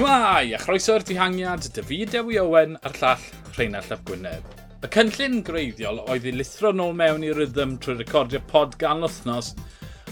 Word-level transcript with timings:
Shmai, 0.00 0.54
a 0.56 0.58
chroeso'r 0.58 1.02
dihangiad, 1.04 1.66
David 1.76 2.14
Ewi 2.16 2.38
Owen 2.40 2.78
a'r 2.88 2.94
llall 2.96 3.24
Rheinald 3.52 3.90
Ap 3.92 4.00
Gwynedd. 4.08 4.46
Y 4.80 4.88
cynllun 4.94 5.42
greiddiol 5.44 5.98
oedd 6.06 6.24
i 6.24 6.32
lithro 6.32 6.70
nôl 6.72 6.94
mewn 6.96 7.26
i 7.26 7.34
rhythm 7.36 7.74
trwy 7.76 7.98
recordio 7.98 8.40
pod 8.48 8.78
gan 8.80 9.04
wythnos, 9.04 9.50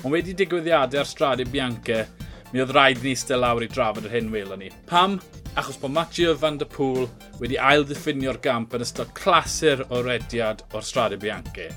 ond 0.02 0.12
wedi 0.12 0.34
digwyddiadau 0.36 1.00
ar 1.00 1.08
stradau 1.08 1.48
Bianca, 1.48 2.02
mi 2.50 2.60
oedd 2.60 2.74
rhaid 2.76 3.00
ni 3.00 3.14
stel 3.16 3.40
lawr 3.46 3.64
i 3.64 3.70
drafod 3.72 4.10
yr 4.10 4.12
hyn 4.18 4.28
welon 4.34 4.60
ni. 4.60 4.68
Pam? 4.92 5.16
Achos 5.56 5.80
bod 5.80 5.96
Matthew 5.96 6.36
van 6.42 6.60
der 6.60 6.68
Pŵl 6.74 7.08
wedi 7.40 7.56
ail-ddiffinio'r 7.56 8.42
gamp 8.44 8.76
yn 8.76 8.84
ystod 8.84 9.16
clasur 9.16 9.86
o 9.88 10.02
rediad 10.04 10.66
o'r 10.68 10.84
stradau 10.84 11.24
Bianca. 11.24 11.70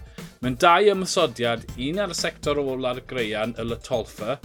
Mae'n 0.44 0.60
dau 0.60 0.92
ymysodiad, 0.98 1.64
un 1.88 2.04
ar 2.04 2.12
y 2.12 2.20
sector 2.26 2.60
o 2.60 2.68
ola'r 2.76 3.06
greian, 3.08 3.56
y 3.56 3.70
Latolfa, 3.72 4.36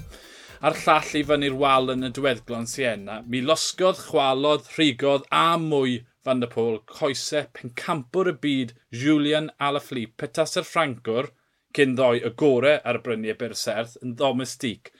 a'r 0.65 0.77
llall 0.83 1.15
i 1.21 1.23
fyny'r 1.29 1.57
wal 1.61 1.93
yn 1.93 2.07
y 2.07 2.11
diweddglon 2.17 2.69
Siena. 2.71 3.21
Mi 3.27 3.43
losgodd, 3.45 3.99
chwalodd, 4.09 4.69
rhigodd 4.77 5.27
a 5.31 5.57
mwy 5.61 5.99
Van 6.27 6.41
der 6.43 6.51
Pôl, 6.51 6.81
coesau 6.91 7.47
pencampwr 7.55 8.33
y 8.33 8.37
byd 8.43 8.73
Julian 9.03 9.51
Alaphilippe, 9.63 10.17
petas 10.25 10.57
yr 10.59 10.67
Ffrancwr, 10.67 11.29
cyn 11.77 11.95
ddoi 11.99 12.23
y 12.25 12.33
gorau 12.41 12.81
ar 12.83 12.99
y 12.99 13.03
bryniau 13.05 13.39
berserth 13.39 13.99
yn 14.03 14.17
ddomestig. 14.19 14.91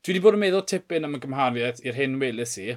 Dwi 0.00 0.14
wedi 0.14 0.24
bod 0.24 0.38
yn 0.38 0.42
meddwl 0.42 0.66
tipyn 0.72 1.06
am 1.06 1.18
y 1.18 1.20
gymhariaeth 1.22 1.84
i'r 1.84 1.98
hyn 2.00 2.16
welys 2.22 2.56
i, 2.62 2.70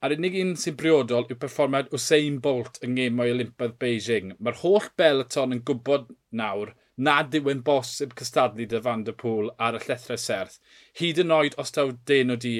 a'r 0.00 0.14
unig 0.14 0.38
un 0.40 0.54
sy'n 0.62 0.76
briodol 0.78 1.26
yw 1.26 1.40
perfformiad 1.42 1.90
Usain 1.98 2.38
Bolt 2.44 2.78
yng 2.86 2.94
ngemau 2.96 3.32
Olympaidd 3.34 3.74
Beijing. 3.82 4.36
Mae'r 4.38 4.60
holl 4.62 4.86
Bellaton 5.00 5.56
yn 5.56 5.64
gwybod 5.66 6.12
nawr 6.40 6.72
nad 6.98 7.34
yw 7.38 7.50
e'n 7.52 7.62
bosib 7.66 8.12
cystadlu 8.18 8.66
dy 8.68 8.82
Van 8.84 9.04
der 9.06 9.16
Pŵl 9.22 9.52
ar 9.66 9.78
y 9.78 9.80
llethrau 9.84 10.18
serth, 10.18 10.58
hyd 11.00 11.22
yn 11.22 11.34
oed 11.38 11.56
os 11.62 11.74
taw 11.74 11.92
den 12.10 12.34
o 12.34 12.36
di 12.44 12.56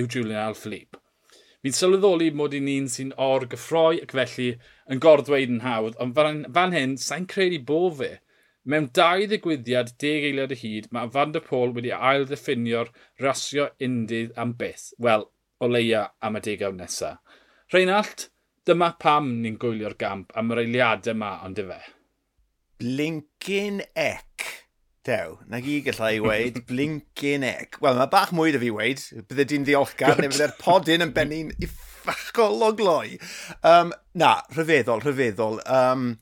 yw 0.00 0.08
Julian 0.08 0.40
Alaphilippe. 0.46 0.98
Fi'n 1.62 1.76
sylweddoli 1.78 2.32
mod 2.34 2.56
i'n 2.58 2.70
un 2.72 2.88
sy'n 2.90 3.12
or 3.22 3.44
gyffroi 3.50 4.00
ac 4.02 4.14
felly 4.18 4.48
yn 4.90 5.02
gorddweud 5.04 5.52
yn 5.56 5.60
hawdd, 5.62 5.98
ond 6.02 6.16
fan, 6.16 6.40
fan 6.56 6.74
hyn, 6.74 6.96
sa'n 6.98 7.28
credu 7.30 7.60
bo 7.68 7.84
fe. 8.00 8.16
Mewn 8.66 8.88
dau 8.98 9.28
ddigwyddiad, 9.30 9.92
deg 10.02 10.26
eiliad 10.28 10.54
y 10.54 10.58
hyd, 10.58 10.88
mae 10.94 11.10
Van 11.14 11.34
der 11.34 11.44
Pôl 11.46 11.74
wedi 11.76 11.92
ail-ddiffinio'r 11.94 12.90
rasio 13.22 13.68
undydd 13.86 14.34
am 14.38 14.56
byth. 14.58 14.88
Wel, 15.06 15.28
o 15.62 15.70
leia 15.70 16.08
am 16.22 16.38
y 16.38 16.42
degawd 16.48 16.78
nesaf. 16.78 17.18
Reinald, 17.74 18.28
dyma 18.66 18.92
pam 19.02 19.32
ni'n 19.42 19.58
gwylio'r 19.62 19.98
gamp 19.98 20.34
am 20.38 20.50
yr 20.54 20.64
eiliadau 20.64 21.14
yma, 21.14 21.32
ond 21.46 21.62
y 21.62 21.66
fe. 21.70 21.80
Blink 22.82 23.28
blinkin 23.42 23.82
ec. 23.96 24.66
Dew, 25.04 25.38
na 25.48 25.58
gi 25.58 25.80
gallai 25.82 26.20
weid, 26.20 26.64
blinkin 26.68 27.42
ec. 27.42 27.80
Wel, 27.82 27.96
mae 27.98 28.10
bach 28.10 28.30
mwy 28.30 28.52
da 28.54 28.60
fi 28.62 28.70
weid, 28.70 29.02
bydde 29.26 29.46
di'n 29.50 29.64
ddiolchgar, 29.66 30.20
neu 30.20 30.30
bydde'r 30.30 30.54
podyn 30.60 31.02
yn 31.02 31.14
benni'n 31.16 31.50
iffachol 31.58 32.62
o 32.62 32.70
gloi. 32.78 33.18
Um, 33.66 33.90
na, 34.14 34.36
rhyfeddol, 34.54 35.02
rhyfeddol. 35.02 35.58
Um, 35.66 36.12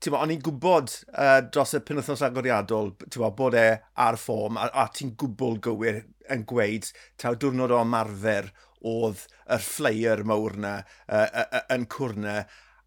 ti'n 0.00 0.16
o'n 0.16 0.32
i'n 0.32 0.40
gwybod 0.46 0.94
uh, 1.12 1.42
dros 1.52 1.76
y 1.76 1.82
penwthnos 1.84 2.24
agoriadol, 2.24 2.94
ti'n 3.04 3.36
bod 3.36 3.58
e 3.58 3.66
ar 4.06 4.20
ffom, 4.20 4.56
a, 4.56 4.70
a 4.72 4.88
ti'n 4.96 5.12
gwbl 5.20 5.60
gywir 5.68 6.00
yn 6.32 6.46
gweud, 6.48 6.88
taw 7.20 7.36
diwrnod 7.36 7.76
o 7.76 7.84
marfer 7.84 8.48
oedd 8.80 9.26
yr 9.52 9.60
ffleir 9.62 10.24
mawr 10.26 10.56
na 10.56 10.78
uh, 10.80 11.28
uh, 11.28 11.44
uh, 11.44 11.64
yn 11.76 11.84
cwrna, 11.92 12.40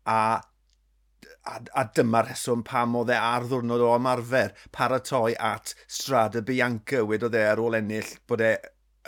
a 0.09 0.19
a, 1.45 1.59
a 1.81 1.83
dyma 1.97 2.23
rheswm 2.25 2.63
pam 2.67 2.95
oedd 2.99 3.13
e 3.13 3.17
ar 3.31 3.47
ddwrnod 3.49 3.83
o 3.85 3.91
ymarfer 3.97 4.53
paratoi 4.75 5.35
at 5.49 5.75
Strada 5.97 6.41
Bianca 6.45 7.03
wedodd 7.09 7.37
e 7.37 7.43
ar 7.49 7.61
ôl 7.63 7.77
ennill 7.79 8.15
bod 8.29 8.43
e 8.45 8.53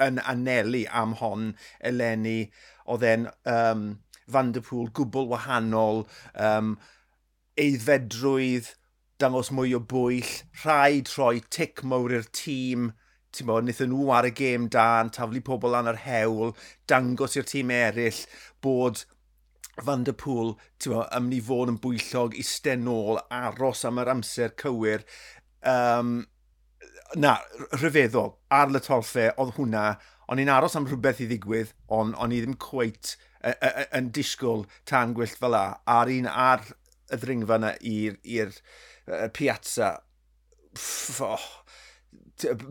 yn 0.08 0.22
anelu 0.34 0.84
am 1.02 1.16
hon 1.22 1.48
eleni 1.92 2.40
oedd 2.86 3.08
e'n 3.14 3.32
um, 3.54 3.88
Van 4.28 4.52
der 4.52 4.64
Pŵl 4.68 4.92
gwbl 5.00 5.30
wahanol 5.32 6.04
um, 6.48 6.76
eiddfedrwydd 7.64 8.74
dangos 9.22 9.50
mwy 9.56 9.74
o 9.78 9.80
bwyll 9.94 10.34
rhaid 10.64 11.08
troi 11.10 11.40
tic 11.58 11.84
mawr 11.84 12.14
i'r 12.20 12.28
tîm 12.40 12.92
ti'n 13.34 13.48
bod, 13.50 13.64
wnaethon 13.64 13.88
e 13.88 13.94
nhw 13.94 14.12
ar 14.18 14.28
y 14.30 14.34
gêm 14.38 14.68
da 14.74 14.88
yn 15.04 15.12
taflu 15.16 15.42
pobl 15.46 15.74
lan 15.74 15.90
yr 15.92 16.00
hewl, 16.04 16.54
dangos 16.90 17.38
i'r 17.38 17.48
tîm 17.50 17.74
eraill 17.74 18.22
bod 18.64 19.04
Van 19.86 20.06
der 20.08 20.16
Pŵl, 20.18 20.56
ti'n 20.82 20.96
mo, 20.96 21.04
mynd 21.22 21.38
i 21.38 21.42
fod 21.44 21.72
yn 21.74 21.82
bwyllog 21.84 22.38
i 22.38 22.46
stenol, 22.46 23.22
aros 23.34 23.86
am 23.86 24.02
yr 24.02 24.14
amser 24.16 24.56
cywir. 24.58 25.06
Um, 25.68 26.20
na, 27.16 27.38
rhyfeddol, 27.78 28.34
ar 28.54 28.74
y 28.74 28.82
torffe, 28.84 29.30
oedd 29.38 29.54
hwnna, 29.58 29.86
o'n 30.28 30.42
i'n 30.44 30.52
aros 30.52 30.76
am 30.76 30.88
rhywbeth 30.90 31.22
i 31.24 31.30
ddigwydd, 31.30 31.76
ond 31.94 32.18
o'n 32.20 32.34
i 32.36 32.42
ddim 32.42 32.58
cweit 32.62 33.16
yn 33.96 34.10
disgwyl 34.16 34.66
tan 34.90 35.14
gwyllt 35.16 35.38
fel 35.40 35.54
la, 35.54 35.64
a'r 35.88 36.12
un 36.12 36.28
ar 36.28 36.66
y 37.14 37.20
ddringfa 37.22 37.60
yna 37.62 37.72
i'r 37.88 38.58
piazza, 39.38 39.94
Pff, 40.78 41.22
oh, 41.26 41.46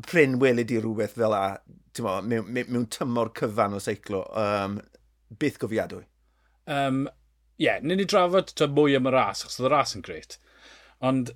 pryn 0.06 0.36
welyd 0.38 0.70
i 0.70 0.76
rhywbeth 0.78 1.16
fel 1.18 1.32
la, 1.32 1.56
mewn, 2.22 2.52
mewn 2.54 2.84
tymor 2.92 3.32
cyfan 3.34 3.74
o 3.74 3.80
seiclo, 3.82 4.20
um, 4.38 4.76
byth 5.40 5.58
gofiadwy 5.62 6.04
um, 6.66 7.06
yeah, 7.62 7.80
ni'n 7.82 8.00
ni 8.00 8.06
drafod 8.08 8.52
to 8.58 8.68
mwy 8.68 8.96
am 8.98 9.08
y 9.08 9.14
ras, 9.14 9.44
achos 9.44 9.60
oedd 9.60 9.70
y 9.70 9.72
ras 9.74 9.96
yn 9.96 10.04
greit. 10.06 10.38
Ond 11.04 11.32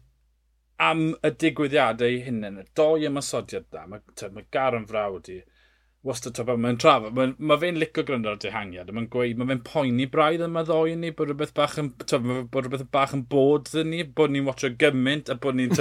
am 0.81 1.07
y 1.27 1.33
digwyddiadau 1.43 2.21
hunain, 2.27 2.61
y 2.63 2.67
doi 2.79 3.07
ymasodiad 3.09 3.69
da, 3.73 3.87
mae, 3.89 4.03
ma 4.35 4.45
gar 4.55 4.77
yn 4.79 4.89
frawd 4.89 5.29
i, 5.33 5.41
wastad 6.07 6.37
to, 6.37 6.47
mae'n 6.49 6.81
trafod, 6.81 7.13
mae, 7.17 7.35
ma 7.37 7.59
fe'n 7.61 7.79
licio 7.81 8.05
gryndo 8.09 8.33
ar 8.33 8.41
dehangiad, 8.41 8.93
mae'n 8.97 9.11
gweud, 9.13 9.37
mae 9.41 9.51
fe'n 9.53 9.63
poeni 9.67 10.09
braidd 10.13 10.47
yma 10.47 10.65
ddoi 10.65 10.97
ni, 10.97 11.13
bod 11.17 11.29
rhywbeth 11.29 11.53
bach 11.57 11.77
yn, 11.83 11.93
to, 12.07 12.21
bod 12.23 12.65
rhywbeth 12.65 12.87
bach 12.97 13.13
yn 13.17 13.27
bod 13.33 13.69
ddyn 13.69 13.93
ni, 13.93 14.05
bod 14.05 14.33
ni'n 14.33 14.49
watcho 14.49 14.73
gymaint, 14.81 15.29
a 15.29 15.37
bod 15.41 15.61
ni'n, 15.61 15.77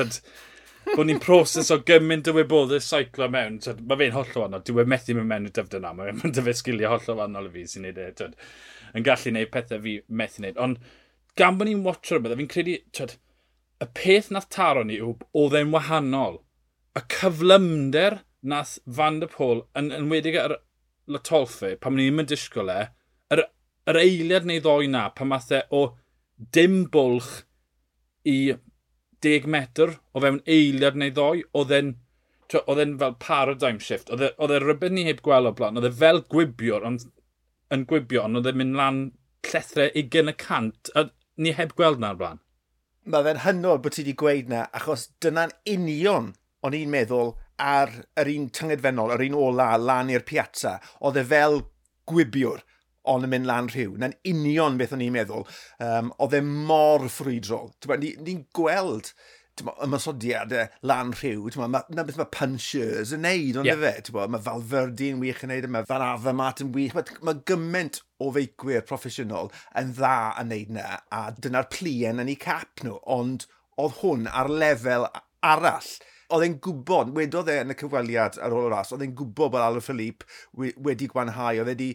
bod 0.90 1.08
ni'n 1.08 1.24
proses 1.24 1.72
o 1.72 1.80
gymaint 1.88 2.28
o 2.28 2.36
wyboddau 2.36 2.84
seiclo 2.84 3.30
mewn. 3.32 3.62
Mae 3.88 4.02
fe'n 4.02 4.16
holl 4.18 4.36
o 4.36 4.44
wannol. 4.44 4.64
Dwi 4.66 4.82
wedi 4.82 4.92
methu 4.96 5.16
mewn 5.16 5.32
mewn 5.32 5.48
y 5.48 5.54
dyfdyn 5.56 5.84
yna, 5.84 5.96
Mae'n 5.96 6.36
dyfu 6.36 6.56
sgiliau 6.60 6.98
holl 6.98 7.14
o 7.14 7.18
wannol 7.22 7.48
i 7.48 7.54
fi 7.56 7.66
sy'n 7.70 7.88
neud 7.88 8.04
e 8.04 8.30
yn 8.94 9.06
gallu 9.06 9.32
gwneud 9.32 9.52
pethau 9.54 9.82
fi 9.84 9.96
methu 10.22 10.44
wneud. 10.44 10.60
Ond 10.66 10.80
gan 11.40 11.60
bod 11.60 11.70
ni'n 11.70 11.84
watcher 11.86 12.22
bydda, 12.24 12.38
fi'n 12.40 12.52
credu, 12.52 12.78
tyd, 12.96 13.18
y 13.80 13.88
peth 13.96 14.30
nath 14.36 14.50
taro 14.54 14.84
ni 14.84 15.00
yw 15.00 15.16
oedd 15.40 15.58
e'n 15.60 15.74
wahanol. 15.76 16.42
Y 16.98 17.04
cyflymder 17.14 18.22
nath 18.42 18.78
Van 18.86 19.20
der 19.22 19.32
Pôl, 19.32 19.64
yn, 19.78 19.92
yn 19.96 20.10
wedig 20.12 20.38
ar 20.40 20.58
Latolfe, 21.10 21.76
pam 21.82 21.98
ni'n 21.98 22.16
mynd 22.16 22.32
disgwyl 22.32 22.72
e, 22.74 22.82
yr, 23.34 23.46
yr 23.90 24.02
eiliad 24.02 24.48
neu 24.48 24.62
ddoi 24.64 24.90
na, 24.92 25.08
pam 25.16 25.32
math 25.34 25.52
e 25.56 25.64
o 25.74 25.86
dim 26.56 26.84
bwlch 26.94 27.32
i 28.30 28.38
10 29.26 29.48
metr 29.52 29.98
o 30.14 30.24
fewn 30.24 30.44
eiliad 30.48 31.00
neu 31.00 31.12
ddoi, 31.16 31.44
oedd 31.58 31.74
e'n 31.76 31.96
oedd 32.58 32.82
e'n 32.82 32.96
fel 32.98 33.16
paradigm 33.22 33.78
shift, 33.84 34.10
oedd 34.10 34.24
e, 34.26 34.30
e 34.34 34.60
rhywbeth 34.62 34.94
ni 34.96 35.06
heb 35.06 35.20
gweld 35.26 35.52
o 35.52 35.54
blaen, 35.56 35.78
oedd 35.78 35.90
e 35.90 35.96
fel 36.00 36.24
gwibiwr, 36.34 36.86
ond 36.88 37.06
yn 37.74 37.86
gwibio, 37.90 38.26
ond 38.26 38.40
oedd 38.40 38.52
e'n 38.52 38.60
mynd 38.60 38.78
lan 38.80 39.02
llethrau 39.48 39.92
20 39.96 40.32
y 40.34 40.36
cant. 40.42 40.92
A 40.96 41.08
ni 41.40 41.54
heb 41.56 41.76
gweld 41.78 42.02
na'r 42.04 42.18
blaen. 42.20 42.42
Mae 43.10 43.26
fe'n 43.26 43.44
hynod 43.46 43.84
bod 43.84 43.96
ti 43.96 44.04
wedi 44.04 44.16
gweud 44.20 44.50
na, 44.52 44.66
achos 44.76 45.08
dyna'n 45.24 45.56
union 45.72 46.34
o'n 46.66 46.76
i'n 46.76 46.92
meddwl 46.92 47.34
ar 47.60 47.94
yr 48.20 48.32
un 48.34 48.50
tyngedfennol, 48.56 49.14
yr 49.16 49.24
un 49.30 49.38
ola, 49.40 49.72
lan 49.80 50.12
i'r 50.12 50.26
piazza. 50.28 50.78
Oedd 51.00 51.20
e 51.22 51.26
fel 51.32 51.62
gwibiwr, 52.10 52.62
ond 53.10 53.26
yn 53.26 53.34
mynd 53.34 53.50
lan 53.50 53.70
rhyw. 53.72 53.96
Na'n 54.00 54.16
union 54.32 54.78
beth 54.80 54.94
o'n 54.96 55.04
i'n 55.06 55.16
meddwl. 55.16 55.48
Um, 55.84 56.14
oedd 56.20 56.38
e 56.38 56.42
mor 56.46 57.08
ffrwydrol. 57.08 57.72
Ni'n 57.90 58.24
ni 58.26 58.38
gweld 58.56 59.14
ymysodiadau 59.86 60.68
lan 60.90 61.14
rhyw, 61.16 61.48
mae 61.60 61.84
na 61.96 62.06
beth 62.08 62.20
mae 62.20 62.32
punchers 62.34 63.14
yn 63.16 63.26
neud, 63.26 63.62
ond 63.62 63.70
yeah. 63.70 63.80
fe, 63.82 64.26
mae 64.32 64.44
Falferdi'n 64.46 65.22
wych 65.24 65.44
yn 65.46 65.54
neud, 65.54 65.68
e, 65.68 65.72
mae 65.76 65.88
Van 65.90 66.06
Afa 66.06 66.36
Mart 66.36 66.64
yn 66.66 66.74
wych, 66.76 66.96
mae, 66.98 67.18
mae 67.26 67.42
gymaint 67.50 68.02
o 68.20 68.32
feicwyr 68.36 68.86
proffesiynol 68.88 69.52
yn 69.80 69.96
dda 69.98 70.18
yn 70.42 70.54
neud 70.54 70.76
na, 70.78 71.00
a 71.16 71.26
dyna'r 71.38 71.72
plien 71.74 72.22
yn 72.24 72.32
ei 72.32 72.40
cap 72.40 72.86
nhw, 72.86 73.00
ond 73.20 73.48
oedd 73.80 74.00
hwn 74.02 74.30
ar 74.32 74.52
lefel 74.52 75.08
arall 75.46 75.92
oedd 76.30 76.46
e'n 76.46 76.58
gwybod, 76.62 77.14
wedodd 77.18 77.50
e 77.50 77.56
yn 77.64 77.74
y 77.74 77.76
cyfweliad 77.78 78.38
ar 78.46 78.54
ôl 78.54 78.68
y 78.68 78.74
ras, 78.74 78.92
oedd 78.94 79.02
e'n 79.02 79.16
gwybod 79.18 79.54
bod 79.56 79.64
Alain 79.66 79.82
Philippe 79.82 80.28
wedi 80.86 81.08
gwanhau, 81.10 81.58
oedd 81.58 81.72
e 81.72 81.74
wedi 81.74 81.88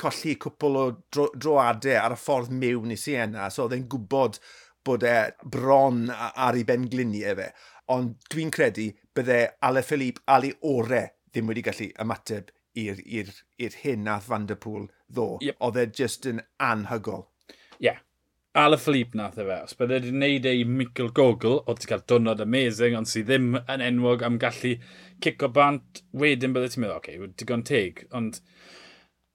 colli 0.00 0.34
cwpl 0.42 0.78
o 0.80 0.86
dro, 1.14 1.28
droadau 1.38 2.00
ar 2.00 2.16
y 2.16 2.18
ffordd 2.18 2.50
mewn 2.50 2.94
i 2.94 2.98
Siena, 2.98 3.46
so 3.52 3.66
oedd 3.66 3.76
e'n 3.76 3.86
gwybod 3.92 4.40
bod 4.86 5.06
e 5.06 5.16
bron 5.52 6.06
ar 6.12 6.56
ei 6.56 6.66
bengliniau 6.68 7.32
e 7.32 7.36
fe. 7.40 7.48
Ond 7.94 8.16
dwi'n 8.32 8.50
credu 8.54 8.88
bydde 9.14 9.40
Ale 9.66 9.82
Philippe 9.86 10.24
Ali 10.34 10.52
Ore 10.66 11.04
ddim 11.30 11.50
wedi 11.50 11.64
gallu 11.66 11.90
ymateb 12.02 12.50
i'r 12.76 13.78
hyn 13.82 14.04
nath 14.06 14.26
Van 14.30 14.48
Der 14.48 14.58
Pŵl 14.60 14.88
ddo. 15.12 15.36
Yep. 15.44 15.60
Oedd 15.64 15.80
e 15.80 15.86
just 16.00 16.26
yn 16.28 16.42
anhygol. 16.62 17.26
Ie. 17.78 17.88
Yeah. 17.88 18.02
Ala 18.56 18.78
Philippe 18.80 19.18
nath 19.18 19.36
e 19.36 19.44
fe. 19.44 19.58
Os 19.68 19.76
bydde 19.76 19.98
wedi 19.98 20.12
gwneud 20.14 20.46
ei 20.48 20.64
Michael 20.64 21.10
Gogol, 21.16 21.58
oedd 21.68 21.82
ti'n 21.82 21.90
cael 21.90 22.04
dwrnod 22.08 22.40
amazing, 22.40 22.96
ond 22.96 23.10
sydd 23.10 23.28
ddim 23.28 23.58
yn 23.60 23.84
enwog 23.84 24.24
am 24.24 24.38
gallu 24.40 24.72
cico 25.24 25.50
bant, 25.52 26.00
wedyn 26.16 26.56
bydde 26.56 26.70
ti'n 26.72 26.84
meddwl, 26.84 26.96
oce, 26.96 27.16
okay, 27.18 27.34
digon 27.36 27.64
teg. 27.68 28.06
Ond, 28.16 28.40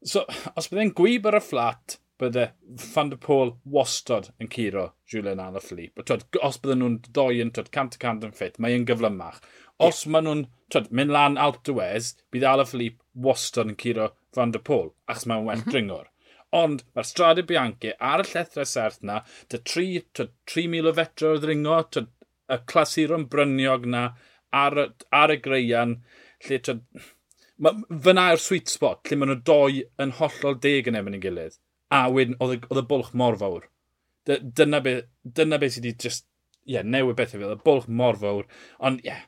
so, 0.02 0.26
os 0.58 0.72
bydde'n 0.72 0.96
gwyb 0.98 1.30
ar 1.30 1.38
y 1.38 1.44
fflat, 1.46 2.00
bydde 2.22 2.46
Van 2.94 3.10
der 3.12 3.20
Pôl 3.26 3.56
wastod 3.76 4.30
yn 4.42 4.50
curo 4.54 4.86
Julian 5.12 5.42
Alaphilippe. 5.44 6.06
Twyd, 6.06 6.26
os 6.48 6.60
bydden 6.62 6.84
nhw'n 6.84 6.98
doi 7.18 7.42
yn 7.44 7.52
twyd, 7.56 7.72
cant 7.76 7.98
y 7.98 8.02
cant 8.02 8.26
yn 8.28 8.36
ffit, 8.38 8.60
mae 8.62 8.78
e'n 8.78 8.88
gyflymach. 8.90 9.42
Os 9.82 10.04
yeah. 10.06 10.14
maen 10.16 10.28
nhw'n 10.30 10.46
mynd 11.00 11.16
lan 11.16 11.40
Alp 11.42 11.62
Dwez, 11.68 12.14
bydd 12.34 12.48
Alaphilippe 12.52 13.28
wastod 13.28 13.74
yn 13.74 13.80
curo 13.84 14.12
Van 14.38 14.54
der 14.56 14.64
Pôl, 14.68 14.92
achos 15.10 15.28
mae'n 15.28 15.48
well 15.48 15.64
mhm. 15.64 15.74
dringwr. 15.74 16.10
Ond 16.62 16.84
mae'r 16.96 17.08
Strade 17.08 17.46
Bianchi 17.48 17.94
ar 18.12 18.24
y 18.24 18.28
llethrau 18.28 18.68
serth 18.68 19.02
na, 19.08 19.22
dy 19.52 19.62
3,000 19.72 20.92
o 20.92 20.94
fetro 20.98 21.36
o 21.36 21.40
ddringo, 21.42 21.80
y 22.52 22.60
clasuron 22.68 23.30
bryniog 23.32 23.88
na 23.88 24.06
ar, 24.52 24.78
ar 25.24 25.34
y 25.34 25.40
greian, 25.42 25.98
lle 26.48 26.62
twyd, 26.68 26.86
Fyna 27.62 28.32
yw'r 28.32 28.42
sweet 28.42 28.72
spot, 28.74 29.04
lle 29.06 29.20
maen 29.22 29.30
nhw 29.36 29.42
doi 29.46 29.84
yn 30.02 30.16
hollol 30.18 30.56
deg 30.64 30.88
yn 30.90 30.98
efo'n 30.98 31.18
ei 31.20 31.22
gilydd. 31.22 31.61
A 31.92 32.06
wedyn, 32.14 32.38
oedd 32.40 32.82
y 32.82 32.86
bwlch 32.88 33.12
mor 33.18 33.38
fawr. 33.40 33.68
Dyna 34.28 34.80
beth 34.86 35.08
dyna 35.26 35.60
be 35.60 35.70
sydd 35.72 35.88
wedi 35.90 36.08
just, 36.08 36.28
ie, 36.64 36.78
yeah, 36.78 36.86
newid 36.88 37.18
bethau 37.20 37.42
fel, 37.42 37.56
y 37.58 37.66
bwlch 37.66 37.90
mor 38.02 38.20
fawr. 38.22 38.48
Ond, 38.80 39.02
ie, 39.04 39.10
yeah, 39.12 39.26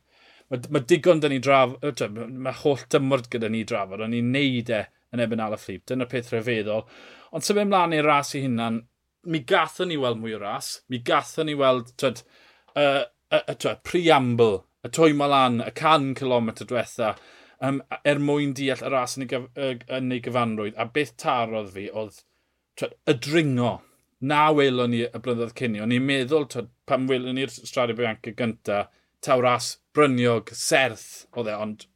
mae, 0.51 0.63
ma 0.71 0.81
digon 0.92 1.21
dyn 1.24 1.33
ni 1.36 1.42
draf, 1.44 1.75
mae 1.81 2.56
holl 2.62 2.86
dymwrd 2.94 3.30
gyda 3.33 3.50
ni 3.51 3.63
drafod, 3.68 4.04
ond 4.06 4.15
ni'n 4.15 4.31
neud 4.36 4.71
e 4.74 4.83
yn 5.13 5.24
ebyn 5.24 5.44
ala 5.44 5.60
fflip. 5.60 5.86
Dyna'r 5.89 6.10
peth 6.12 6.31
rhyfeddol. 6.33 6.88
Ond 7.33 7.45
sef 7.45 7.60
ymlaen 7.62 7.95
i'r 7.98 8.07
ras 8.07 8.33
i 8.38 8.44
hunan, 8.45 8.81
mi 9.24 9.39
gathon 9.50 9.89
ni 9.92 9.98
weld 10.00 10.19
mwy 10.21 10.36
o 10.38 10.42
ras, 10.42 10.75
mi 10.89 11.00
gathon 11.00 11.50
ni 11.50 11.56
weld, 11.60 11.94
twyd, 12.01 12.24
y, 12.75 12.86
y, 13.33 13.39
y, 13.54 13.75
preamble, 13.88 14.63
y 14.83 14.92
twy 14.94 15.15
malan, 15.18 15.62
y 15.63 15.71
can 15.77 16.12
kilometr 16.18 16.68
diwetha, 16.69 17.13
um, 17.63 17.81
er 18.04 18.19
mwyn 18.19 18.54
deall 18.57 18.83
y 18.83 18.92
ras 18.94 19.18
yn 19.18 19.25
ei, 19.25 19.31
gyf, 19.31 19.50
yn 20.00 20.13
ei 20.13 20.24
gyfanrwydd. 20.25 20.77
A 20.77 20.89
beth 20.98 21.15
tarodd 21.24 21.71
fi 21.75 21.88
oedd 21.92 22.21
y 22.81 23.14
dringo. 23.14 23.81
Na 24.24 24.44
welon 24.56 24.94
ni 24.94 25.02
y 25.04 25.20
blynyddoedd 25.20 25.56
cynni. 25.60 25.81
O'n 25.84 25.92
i'n 25.92 26.06
meddwl, 26.08 26.48
twyd, 26.52 26.70
pam 26.88 27.08
welon 27.10 27.36
ni'r 27.36 27.52
Stradio 27.52 27.98
Bianca 27.98 28.31
gynta, 28.38 28.86
taw 29.24 29.42
ras 29.44 29.74
bryniog, 29.96 30.54
serth, 30.56 31.25
oedd 31.36 31.52
e, 31.52 31.58
ond 31.66 31.88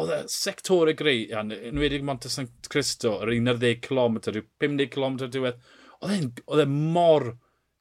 oedd 0.00 0.12
e 0.14 0.20
sectorau 0.32 0.94
greu, 0.96 1.24
yn 1.36 1.80
wedig 1.82 2.04
Monte 2.06 2.30
San 2.32 2.48
Cristo, 2.70 3.18
yr 3.24 3.34
11 3.34 3.82
km, 3.84 4.20
rhyw 4.24 4.46
50 4.62 4.92
km 4.94 5.18
diwedd, 5.26 5.58
oedd 6.06 6.62
e 6.62 6.68
mor 6.70 7.32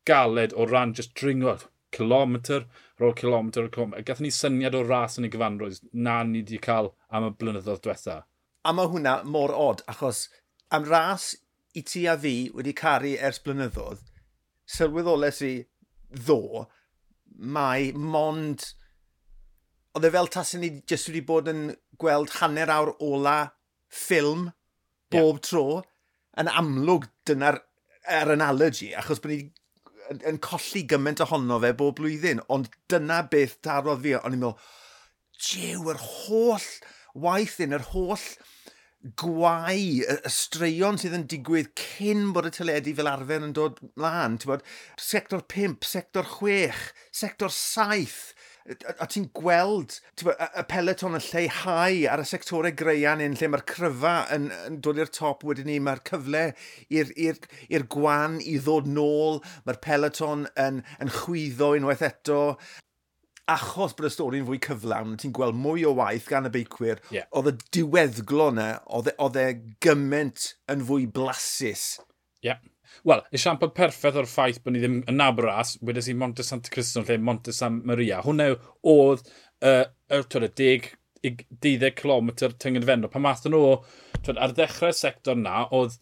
galed 0.09 0.55
o 0.57 0.65
ran 0.65 0.95
just 0.97 1.13
dringo 1.15 1.55
kilometr 1.91 2.65
ar 2.65 3.05
ôl 3.07 3.15
kilometr 3.17 3.61
ar 3.61 3.69
ôl 3.69 3.73
kilometr. 3.75 4.05
Gathen 4.07 4.27
ni 4.27 4.33
syniad 4.33 4.75
o 4.77 4.83
ras 4.87 5.17
yn 5.19 5.27
ei 5.27 5.33
gyfanrwydd 5.33 5.81
na 5.93 6.21
ni 6.27 6.41
wedi 6.41 6.59
cael 6.63 6.91
am 7.09 7.29
y 7.29 7.31
blynyddoedd 7.37 7.83
diwetha. 7.85 8.21
A 8.65 8.73
mae 8.77 8.91
hwnna 8.91 9.21
mor 9.27 9.53
od, 9.57 9.83
achos 9.91 10.27
am 10.71 10.85
ras 10.89 11.31
i 11.77 11.83
ti 11.87 12.05
a 12.09 12.17
fi 12.19 12.35
wedi 12.55 12.73
caru 12.77 13.15
ers 13.27 13.39
blynyddoedd, 13.45 14.03
sylweddoles 14.67 15.41
i 15.47 15.55
ddo, 16.25 16.67
mae 17.55 17.91
mond... 17.95 18.71
Oedd 19.91 20.07
e 20.07 20.11
fel 20.13 20.29
tasyn 20.31 20.61
ni 20.63 20.69
jyst 20.87 21.09
wedi 21.09 21.23
bod 21.27 21.49
yn 21.51 21.65
gweld 21.99 22.37
hanner 22.39 22.71
awr 22.71 22.93
ola 23.03 23.37
ffilm 23.91 24.45
bob 25.11 25.39
yeah. 25.39 25.41
tro. 25.49 25.65
Yn 26.39 26.47
amlwg 26.47 27.09
dyna'r 27.27 27.59
er 28.07 28.31
analogy, 28.33 28.93
achos 28.97 29.19
bod 29.21 29.33
ni 29.33 29.41
yn, 30.11 30.21
yn 30.31 30.39
colli 30.43 30.85
gymaint 30.89 31.23
ohono 31.23 31.59
fe 31.63 31.73
bob 31.77 31.97
blwyddyn, 31.99 32.41
ond 32.51 32.71
dyna 32.91 33.21
beth 33.31 33.57
darodd 33.65 34.03
fi, 34.05 34.15
ond 34.19 34.37
i'n 34.37 34.43
meddwl, 34.43 34.71
jiw, 35.41 35.83
yr 35.91 36.01
holl 36.07 36.69
waith 37.25 37.59
yn 37.63 37.75
yr 37.77 37.85
holl 37.91 38.25
gwau, 39.17 39.77
y, 39.77 40.03
y 40.05 40.31
straeon 40.31 40.99
sydd 41.01 41.15
yn 41.17 41.25
digwydd 41.31 41.71
cyn 41.79 42.29
bod 42.35 42.49
y 42.49 42.53
teledu 42.53 42.93
fel 42.97 43.09
arfer 43.09 43.47
yn 43.47 43.55
dod 43.57 43.79
mlaen. 43.99 44.37
Bod, 44.45 44.63
sector 45.01 45.43
5, 45.49 45.81
sector 45.87 46.27
6, 46.37 46.91
sector 47.23 47.53
7, 47.55 48.35
a 49.01 49.07
ti'n 49.09 49.25
gweld 49.33 49.97
bod, 50.21 50.35
y 50.37 50.63
peleton 50.69 51.17
yn 51.17 51.25
lleihau 51.25 52.03
ar 52.13 52.21
y 52.21 52.27
sectorau 52.29 52.75
greian 52.77 53.23
un 53.25 53.37
lle 53.39 53.49
mae'r 53.49 53.65
cryfa 53.71 54.13
yn, 54.35 54.51
yn 54.67 54.77
dod 54.85 55.01
i'r 55.01 55.09
top 55.13 55.41
wedyn 55.47 55.71
ni, 55.71 55.79
mae'r 55.81 56.03
cyfle 56.07 56.45
i'r 56.93 57.87
gwan 57.95 58.37
i 58.45 58.59
ddod 58.61 58.89
nôl, 58.91 59.41
mae'r 59.65 59.81
peleton 59.81 60.45
yn, 60.61 60.83
yn 61.01 61.13
chwyddo 61.21 61.73
unwaith 61.79 62.05
eto, 62.05 62.41
achos 63.49 63.95
bod 63.97 64.07
y 64.07 64.11
stori'n 64.13 64.45
fwy 64.47 64.59
cyflawn, 64.63 65.15
ti'n 65.21 65.33
gweld 65.35 65.57
mwy 65.57 65.85
o 65.89 65.95
waith 65.97 66.27
gan 66.29 66.49
y 66.49 66.53
beicwyr, 66.53 67.01
yeah. 67.13 67.27
oedd 67.35 67.51
y 67.51 67.55
diweddglo 67.77 68.51
yna, 68.53 68.67
oedd 68.93 69.11
e, 69.11 69.47
e 69.47 69.77
gymaint 69.83 70.51
yn 70.71 70.85
fwy 70.87 71.07
blasus. 71.13 71.85
Ie. 72.41 72.51
Yeah. 72.51 72.61
Wel, 73.07 73.21
esiampl 73.33 73.71
perffaith 73.73 74.17
o'r 74.19 74.27
ffaith 74.27 74.59
bod 74.63 74.75
ni 74.75 74.81
ddim 74.81 74.97
yn 75.09 75.17
nabras, 75.17 75.77
wedes 75.85 76.09
i 76.11 76.15
Monte 76.17 76.43
Santa 76.43 76.69
Cristo 76.73 77.01
lle 77.05 77.17
Monte 77.23 77.53
San 77.55 77.79
Maria. 77.87 78.19
Hwna 78.25 78.51
oedd 78.91 79.23
uh, 79.63 79.85
y 80.11 80.21
10 80.27 80.91
12 81.21 81.91
km 81.95 82.31
tyngyn 82.59 82.85
fenno. 82.85 83.09
Pan 83.11 83.23
math 83.23 83.45
nhw, 83.45 83.75
twyd, 84.25 84.39
ar 84.41 84.55
ddechrau'r 84.57 84.97
sector 84.97 85.37
na, 85.37 85.63
oedd 85.77 85.99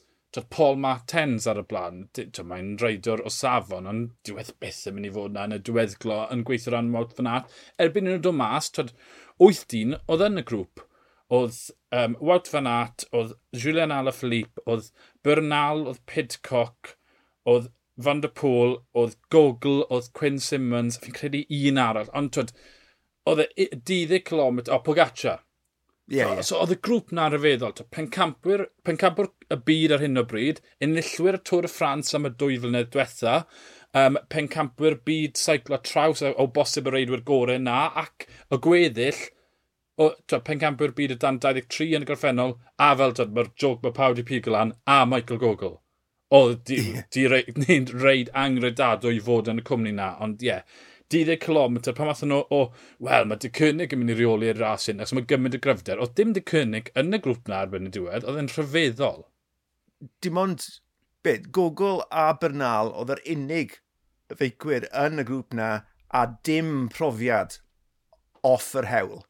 Paul 0.54 0.76
Martens 0.78 1.48
ar 1.50 1.58
y 1.58 1.64
blaen, 1.72 2.04
mae'n 2.52 2.68
reidwr 2.82 3.24
o 3.26 3.32
safon, 3.34 3.88
ond 3.90 4.12
diwedd 4.28 4.52
beth 4.62 4.84
yn 4.90 4.96
mynd 4.98 5.10
i 5.10 5.14
fod 5.16 5.34
na 5.34 5.48
yn 5.50 5.56
y 5.56 5.60
diweddglo 5.66 6.20
yn 6.36 6.44
gweithio 6.46 6.74
ran 6.76 6.92
mawt 6.94 7.16
fyna. 7.18 7.40
Erbyn 7.82 8.06
nhw'n 8.06 8.22
dod 8.28 8.38
mas, 8.38 8.70
twyd, 8.76 8.94
8 9.48 9.66
dyn 9.74 9.98
oedd 9.98 10.26
yn 10.28 10.42
y 10.42 10.46
grŵp. 10.52 10.86
Oedd 11.34 11.58
um, 12.02 12.16
Wout 12.30 12.52
Van 12.54 12.70
Aert, 12.70 13.08
oedd 13.10 13.34
Julian 13.64 13.94
Alaphilippe, 13.96 14.62
oedd 14.70 14.92
Bernal, 15.26 15.86
oedd 15.90 16.02
Pidcock, 16.10 16.94
oedd 17.50 17.72
Van 17.98 18.22
der 18.22 18.34
Pôl, 18.42 18.78
oedd 18.94 19.18
Gogl, 19.34 19.82
oedd 19.90 20.14
Quinn 20.18 20.38
Simmons, 20.40 21.02
fi'n 21.02 21.18
credu 21.18 21.42
un 21.64 21.82
arall, 21.82 22.14
ond 22.16 22.36
twyd, 22.38 22.54
oedd 23.30 23.48
e 23.50 23.70
12 23.74 24.22
km, 24.30 24.62
o 24.70 24.82
Pogaccia, 24.86 25.40
Yeah, 26.10 26.34
yeah. 26.34 26.42
So, 26.46 26.58
oedd 26.64 26.74
y 26.74 26.80
grŵp 26.82 27.12
na 27.14 27.28
ryfeddol. 27.30 27.76
Pencampwyr, 27.94 28.64
pencampwyr 28.88 29.30
y 29.54 29.58
byd 29.68 29.94
ar 29.94 30.04
hyn 30.04 30.18
o 30.18 30.24
bryd, 30.30 30.62
enillwyr 30.82 31.38
y 31.38 31.42
Tôr 31.46 31.68
y 31.68 31.70
Ffrans 31.70 32.16
am 32.18 32.26
y 32.26 32.32
dwy 32.34 32.58
flynedd 32.64 32.90
diwetha, 32.96 33.36
um, 34.02 34.18
pencampwyr 34.34 34.98
byd 35.06 35.38
seiclo 35.38 35.78
traws 35.86 36.24
o, 36.26 36.34
o 36.34 36.48
bosib 36.56 36.90
y 36.90 36.96
reidwyr 36.96 37.22
gorau 37.28 37.62
na, 37.62 37.84
ac 38.02 38.26
y 38.50 38.62
gweddill, 38.66 39.22
o, 40.02 40.10
twa, 40.26 40.42
pencampwyr 40.50 40.96
byd 40.98 41.14
y 41.14 41.22
dan 41.22 41.38
23 41.46 41.94
yn 42.00 42.08
y 42.08 42.10
gorffennol, 42.10 42.58
a 42.82 42.90
fel 42.98 43.14
twa, 43.20 43.30
mae'r 43.36 43.54
joc 43.62 43.86
mae 43.86 43.98
pawb 44.02 44.18
di 44.18 44.26
pigolan, 44.26 44.74
a 44.90 45.04
Michael 45.06 45.44
Gogol. 45.46 45.78
O, 46.34 46.42
di, 46.54 46.82
yeah. 46.90 47.06
di 47.14 47.28
reid, 47.36 47.94
reid 48.02 48.34
angredadwy 48.38 49.20
i 49.20 49.26
fod 49.30 49.54
yn 49.54 49.62
y 49.62 49.70
cwmni 49.70 49.94
na, 50.02 50.16
ond 50.26 50.42
ie. 50.42 50.56
Yeah 50.56 50.88
12 51.14 51.40
km, 51.42 51.80
pan 51.98 52.10
mathon 52.10 52.30
nhw 52.34 52.42
o, 52.54 52.60
wel, 53.06 53.26
mae 53.30 53.42
dy 53.42 53.50
cynnig 53.60 53.94
yn 53.96 54.02
mynd 54.02 54.14
i 54.14 54.18
reoli'r 54.20 54.60
ras 54.62 54.86
hyn, 54.90 55.02
ac 55.02 55.14
mae 55.16 55.26
gymaint 55.30 55.58
o 55.58 55.62
gryfder. 55.64 56.02
Oedd 56.02 56.14
dim 56.20 56.36
dy 56.36 56.44
cynnig 56.52 56.92
yn 57.00 57.18
y 57.18 57.22
grŵp 57.24 57.50
na 57.50 57.64
arbenn 57.64 57.90
y 57.90 57.94
diwedd, 57.96 58.28
oedd 58.30 58.42
e'n 58.42 58.52
rhyfeddol. 58.54 59.24
Dim 60.24 60.38
ond, 60.42 60.68
be, 61.26 61.40
Gogol 61.56 62.04
a 62.10 62.28
Bernal 62.42 62.94
oedd 62.94 63.16
yr 63.16 63.24
unig 63.34 63.80
feicwyr 64.38 64.86
yn 65.06 65.24
y 65.24 65.26
grŵp 65.26 65.58
na 65.58 65.72
a 66.14 66.24
dim 66.46 66.88
profiad 66.94 67.58
off 68.46 68.72
yr 68.78 68.90
hewl. 68.92 69.26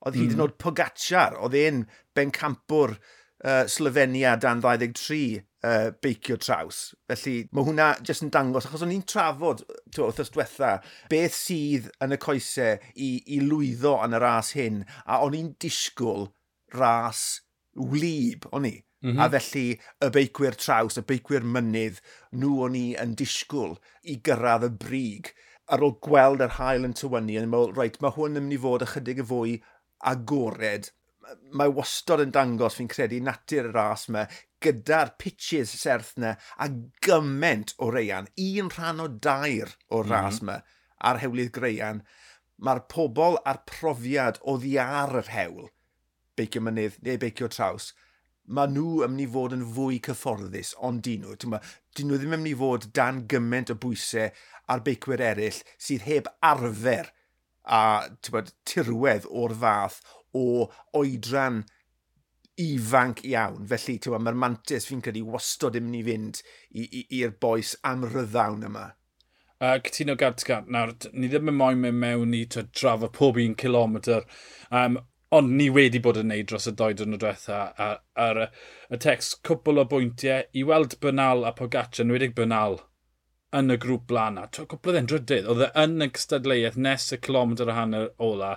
Oedd 0.00 0.16
hyd 0.16 0.34
yn 0.34 0.38
mm. 0.38 0.44
oed 0.46 0.58
Pogacar, 0.62 1.38
oedd 1.38 1.56
e'n 1.60 1.84
bencampwr 2.16 2.96
campwr 2.96 3.19
uh, 3.44 3.66
Slovenia 3.66 4.36
dan 4.36 4.60
23 4.60 5.40
uh, 5.64 5.90
beicio 6.02 6.36
traws. 6.40 6.80
Felly 7.10 7.36
mae 7.54 7.66
hwnna 7.66 7.88
jyst 8.06 8.24
yn 8.26 8.32
dangos, 8.34 8.68
achos 8.68 8.84
o'n 8.84 8.94
i'n 8.94 9.06
trafod 9.08 9.64
twa, 9.94 10.10
wrthos 10.10 10.32
diwetha, 10.34 10.76
beth 11.12 11.36
sydd 11.36 11.90
yn 12.04 12.16
y 12.16 12.20
coesau 12.20 12.78
i, 12.94 13.10
i 13.36 13.40
lwyddo 13.44 13.96
yn 14.04 14.16
y 14.16 14.22
ras 14.22 14.54
hyn, 14.58 14.84
a 15.06 15.20
o'n 15.24 15.36
i'n 15.38 15.54
disgwyl 15.62 16.30
ras 16.76 17.42
wlyb, 17.78 18.48
o'n 18.52 18.68
i. 18.68 18.76
Mm 19.00 19.14
-hmm. 19.14 19.20
A 19.20 19.28
mhm. 19.28 19.36
felly 19.36 19.66
y 20.04 20.10
beicwyr 20.12 20.56
traws, 20.60 20.98
y 21.00 21.04
beicwyr 21.08 21.46
mynydd, 21.46 22.02
nhw 22.36 22.58
o'n 22.66 22.76
i 22.76 22.86
yn 23.00 23.14
disgwyl 23.16 23.78
i 24.04 24.18
gyrraedd 24.26 24.68
y 24.68 24.74
brig 24.82 25.32
ar 25.70 25.84
ôl 25.86 25.94
gweld 26.04 26.42
yr 26.44 26.56
hael 26.58 26.84
yn 26.84 26.96
tywynnu, 26.98 27.38
yn 27.40 27.48
meddwl, 27.48 27.76
reit, 27.78 28.00
mae 28.02 28.12
hwn 28.16 28.36
yn 28.36 28.44
mynd 28.44 28.58
i 28.58 28.60
fod 28.60 28.84
ychydig 28.84 29.22
y 29.22 29.26
fwy 29.30 29.54
agored 30.12 30.90
mae 31.56 31.72
wastod 31.74 32.22
yn 32.24 32.32
dangos, 32.34 32.76
fi'n 32.78 32.90
credu, 32.90 33.20
natur 33.24 33.70
y 33.70 33.74
ras 33.74 34.08
yma, 34.10 34.26
gyda'r 34.62 35.14
pitches 35.20 35.72
serth 35.80 36.14
yna, 36.18 36.34
a 36.58 36.68
gyment 37.04 37.74
o 37.78 37.90
reian, 37.94 38.28
un 38.44 38.70
rhan 38.74 39.04
o 39.04 39.08
dair 39.08 39.74
o'r 39.88 40.06
mhm. 40.06 40.12
ras 40.12 40.42
yma, 40.42 40.58
mm 40.58 40.64
-hmm. 40.64 41.06
ar 41.10 41.22
hewlydd 41.22 41.52
greian, 41.56 42.02
mae'r 42.60 42.84
pobl 42.92 43.40
a'r 43.48 43.62
profiad 43.68 44.40
o 44.42 44.58
ddi 44.60 44.76
ar 44.82 45.16
yr 45.22 45.32
hewl, 45.34 45.70
beicio 46.36 46.62
mynydd 46.64 47.00
neu 47.06 47.20
beicio 47.20 47.48
traws, 47.48 47.92
mae 48.50 48.70
nhw 48.72 49.04
ymwni 49.06 49.26
fod 49.30 49.54
yn 49.56 49.64
fwy 49.76 50.00
cyfforddus, 50.04 50.74
ond 50.86 51.04
dyn 51.06 51.24
nhw. 51.24 51.36
Ma, 51.52 51.60
dyn 51.96 52.10
nhw 52.10 52.18
ddim 52.18 52.36
ymwni 52.36 52.54
fod 52.58 52.88
dan 52.96 53.24
gymaint 53.30 53.72
o 53.72 53.76
bwysau 53.78 54.30
ar 54.70 54.82
beicwyr 54.86 55.22
eraill 55.30 55.62
sydd 55.78 56.06
heb 56.08 56.30
arfer 56.52 57.12
a 57.70 57.82
bod, 58.32 58.50
tirwedd 58.66 59.28
o'r 59.30 59.54
fath 59.62 60.00
o 60.36 60.68
oedran 61.00 61.64
ifanc 62.60 63.24
iawn. 63.24 63.66
Felly, 63.70 63.98
mae'r 64.18 64.40
mantis 64.44 64.88
fi'n 64.88 65.02
credu 65.04 65.24
wastod 65.26 65.78
yn 65.80 65.90
mynd 65.90 66.00
i 66.00 66.06
fynd 66.08 66.42
i'r 67.20 67.36
boes 67.42 67.76
am 67.90 68.06
ryddawn 68.08 68.66
yma. 68.68 68.88
Uh, 69.60 69.76
Cytuno 69.84 70.16
gant 70.16 70.44
gant. 70.48 70.68
Nawr, 70.72 70.94
ni 71.12 71.28
ddim 71.28 71.52
yn 71.52 71.56
moyn 71.60 71.80
mewn 71.80 72.00
mewn 72.00 72.36
i 72.36 72.46
drafod 72.48 73.12
pob 73.16 73.40
un 73.40 73.56
kilometr. 73.60 74.24
Um, 74.72 75.00
ond 75.36 75.52
ni 75.54 75.68
wedi 75.70 76.00
bod 76.02 76.18
yn 76.18 76.30
neud 76.32 76.48
dros 76.50 76.66
y 76.66 76.72
doi 76.74 76.94
dwrnod 76.98 77.20
diwetha 77.22 77.58
ar, 78.24 78.40
y 78.90 78.98
text 79.04 79.36
cwbl 79.46 79.82
o 79.82 79.84
bwyntiau 79.90 80.48
i 80.56 80.64
weld 80.66 80.96
Bernal 81.04 81.44
a 81.46 81.52
Pogaccia, 81.54 82.02
yn 82.02 82.14
wedi'i 82.14 82.32
Bernal 82.34 82.80
yn 83.54 83.70
y 83.70 83.76
grŵp 83.82 84.08
blaen 84.10 84.40
na. 84.40 84.48
Cwbl 84.56 84.90
o 84.90 84.96
ddendrydydd, 84.96 85.46
oedd 85.52 85.66
e 85.68 85.70
yn 85.84 86.06
y 86.06 86.10
cystadleuaeth 86.16 86.80
nes 86.88 87.06
y 87.14 87.20
kilometr 87.22 87.70
a 87.70 87.76
hanner 87.78 88.08
ola 88.30 88.56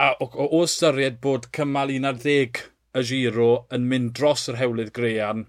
a 0.00 0.14
o, 0.18 0.26
o, 0.26 0.46
o 0.56 0.60
ystyried 0.64 1.18
bod 1.24 1.50
cymal 1.56 1.90
11 1.92 2.60
y 2.96 3.02
giro 3.06 3.48
yn 3.76 3.88
mynd 3.90 4.14
dros 4.16 4.46
yr 4.50 4.56
hewlydd 4.56 4.94
grean, 4.96 5.42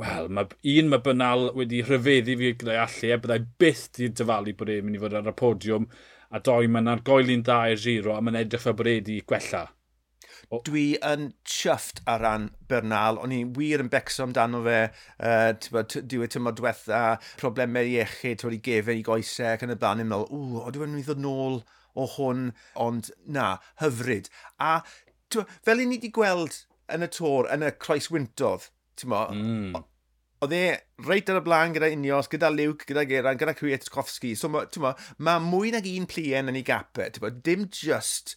wel, 0.00 0.30
mae 0.32 0.78
un 0.80 0.88
mae 0.88 1.02
Bynal 1.04 1.50
wedi 1.58 1.82
rhyfeddu 1.84 2.36
fi 2.40 2.54
gyda'i 2.62 2.78
allu, 2.80 3.10
a 3.12 3.18
byddai 3.20 3.42
byth 3.60 3.82
di 3.98 4.08
dyfalu 4.20 4.54
bod 4.56 4.72
e'n 4.72 4.86
mynd 4.86 4.96
i 4.96 5.02
fod 5.02 5.18
ar 5.20 5.28
y 5.28 5.34
podiwm, 5.36 5.84
a 6.32 6.40
doi 6.46 6.70
mae'n 6.72 6.88
argoel 6.94 7.34
un 7.34 7.44
dda 7.44 7.58
i'r 7.74 7.82
giro, 7.82 8.14
a 8.16 8.22
mae'n 8.24 8.40
edrych 8.40 8.64
fel 8.64 8.78
bod 8.78 8.88
e 8.88 8.94
wedi 8.96 9.18
gwella. 9.32 9.66
O. 10.50 10.62
Dwi 10.66 10.84
yn 11.06 11.28
chyfft 11.46 12.00
ar 12.10 12.24
ran 12.24 12.46
Bernal, 12.70 13.20
o'n 13.20 13.34
i'n 13.36 13.52
wir 13.58 13.84
yn 13.84 13.90
becso 13.92 14.24
amdano 14.24 14.62
fe, 14.64 14.78
uh, 15.20 15.52
diwy 16.00 16.24
e 16.24 16.30
tymor 16.32 16.56
diwetha, 16.56 17.02
problemau 17.42 17.92
iechyd, 17.92 18.46
wedi 18.48 18.62
gefen 18.70 19.02
i 19.02 19.04
goesau 19.06 19.52
ac 19.52 19.66
yn 19.66 19.76
y 19.76 19.78
blaen, 19.78 20.00
i'n 20.02 20.10
meddwl, 20.10 20.32
ww, 20.32 20.64
o 20.64 20.72
dwi'n 20.74 20.94
mynd 20.94 21.04
i 21.04 21.06
ddod 21.06 21.22
nôl 21.26 21.60
o 22.00 22.08
hwn, 22.16 22.50
ond 22.80 23.12
na, 23.26 23.52
hyfryd. 23.82 24.30
A 24.58 24.80
twa, 25.32 25.46
fel 25.66 25.82
i 25.82 25.86
ni 25.86 26.00
wedi 26.00 26.12
gweld 26.14 26.64
yn 26.90 27.06
y 27.06 27.10
tor, 27.14 27.48
yn 27.54 27.66
y 27.66 27.70
Croes 27.82 28.10
Wyntodd, 28.12 28.68
ti'n 28.98 29.12
mo, 29.12 29.22
mm. 29.34 29.80
oedd 30.44 30.54
e 30.56 30.62
reit 31.06 31.30
ar 31.30 31.40
y 31.40 31.44
blaen 31.46 31.74
gyda 31.76 31.90
Unios, 31.94 32.30
gyda 32.32 32.50
Luke, 32.52 32.88
gyda 32.88 33.06
Geran, 33.08 33.38
gyda 33.40 33.54
Kwiatkowski. 33.58 34.34
So, 34.38 34.50
ti'n 34.50 34.84
mo, 34.84 34.94
ma 35.22 35.38
mwy 35.44 35.74
nag 35.74 35.86
un 35.90 36.08
plien 36.10 36.50
yn 36.50 36.58
ei 36.58 36.66
gapau, 36.66 37.06
ti'n 37.06 37.24
mo, 37.24 37.32
dim 37.46 37.68
just 37.70 38.34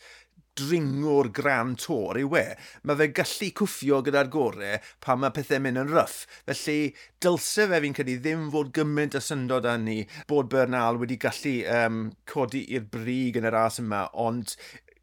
dringwr 0.59 1.29
gran 1.33 1.73
tor 1.79 2.19
yw 2.21 2.37
e. 2.37 2.45
Mae 2.83 2.99
fe 2.99 3.07
gallu 3.19 3.49
cwffio 3.59 4.01
gyda'r 4.05 4.29
gorau 4.33 4.79
pan 5.03 5.21
mae 5.21 5.33
pethau 5.35 5.61
mynd 5.63 5.81
yn 5.81 5.91
ryff. 5.93 6.23
Felly, 6.49 6.93
dylse 7.23 7.67
fe 7.71 7.81
fi'n 7.85 7.97
credu 7.97 8.17
ddim 8.21 8.49
fod 8.53 8.73
gymaint 8.77 9.17
o 9.17 9.23
syndod 9.23 9.67
â 9.69 9.75
ni 9.81 9.99
bod 10.29 10.51
Bernal 10.53 10.99
wedi 11.01 11.19
gallu 11.21 11.55
um, 11.77 12.01
codi 12.29 12.65
i'r 12.75 12.89
brig 12.95 13.39
yn 13.39 13.49
yr 13.49 13.59
as 13.63 13.79
yma, 13.81 14.05
ond 14.13 14.55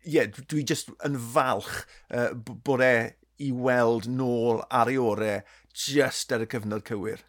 ie, 0.04 0.16
yeah, 0.16 0.28
dwi 0.50 0.64
jyst 0.66 0.92
yn 1.06 1.18
falch 1.32 1.82
uh, 2.14 2.30
bod 2.36 2.84
e 2.84 2.94
i 3.40 3.50
weld 3.56 4.06
nôl 4.10 4.62
ar 4.68 4.90
ei 4.92 5.00
orau 5.00 5.42
just 5.86 6.32
ar 6.32 6.44
y 6.44 6.48
cyfnod 6.50 6.84
cywir. 6.88 7.24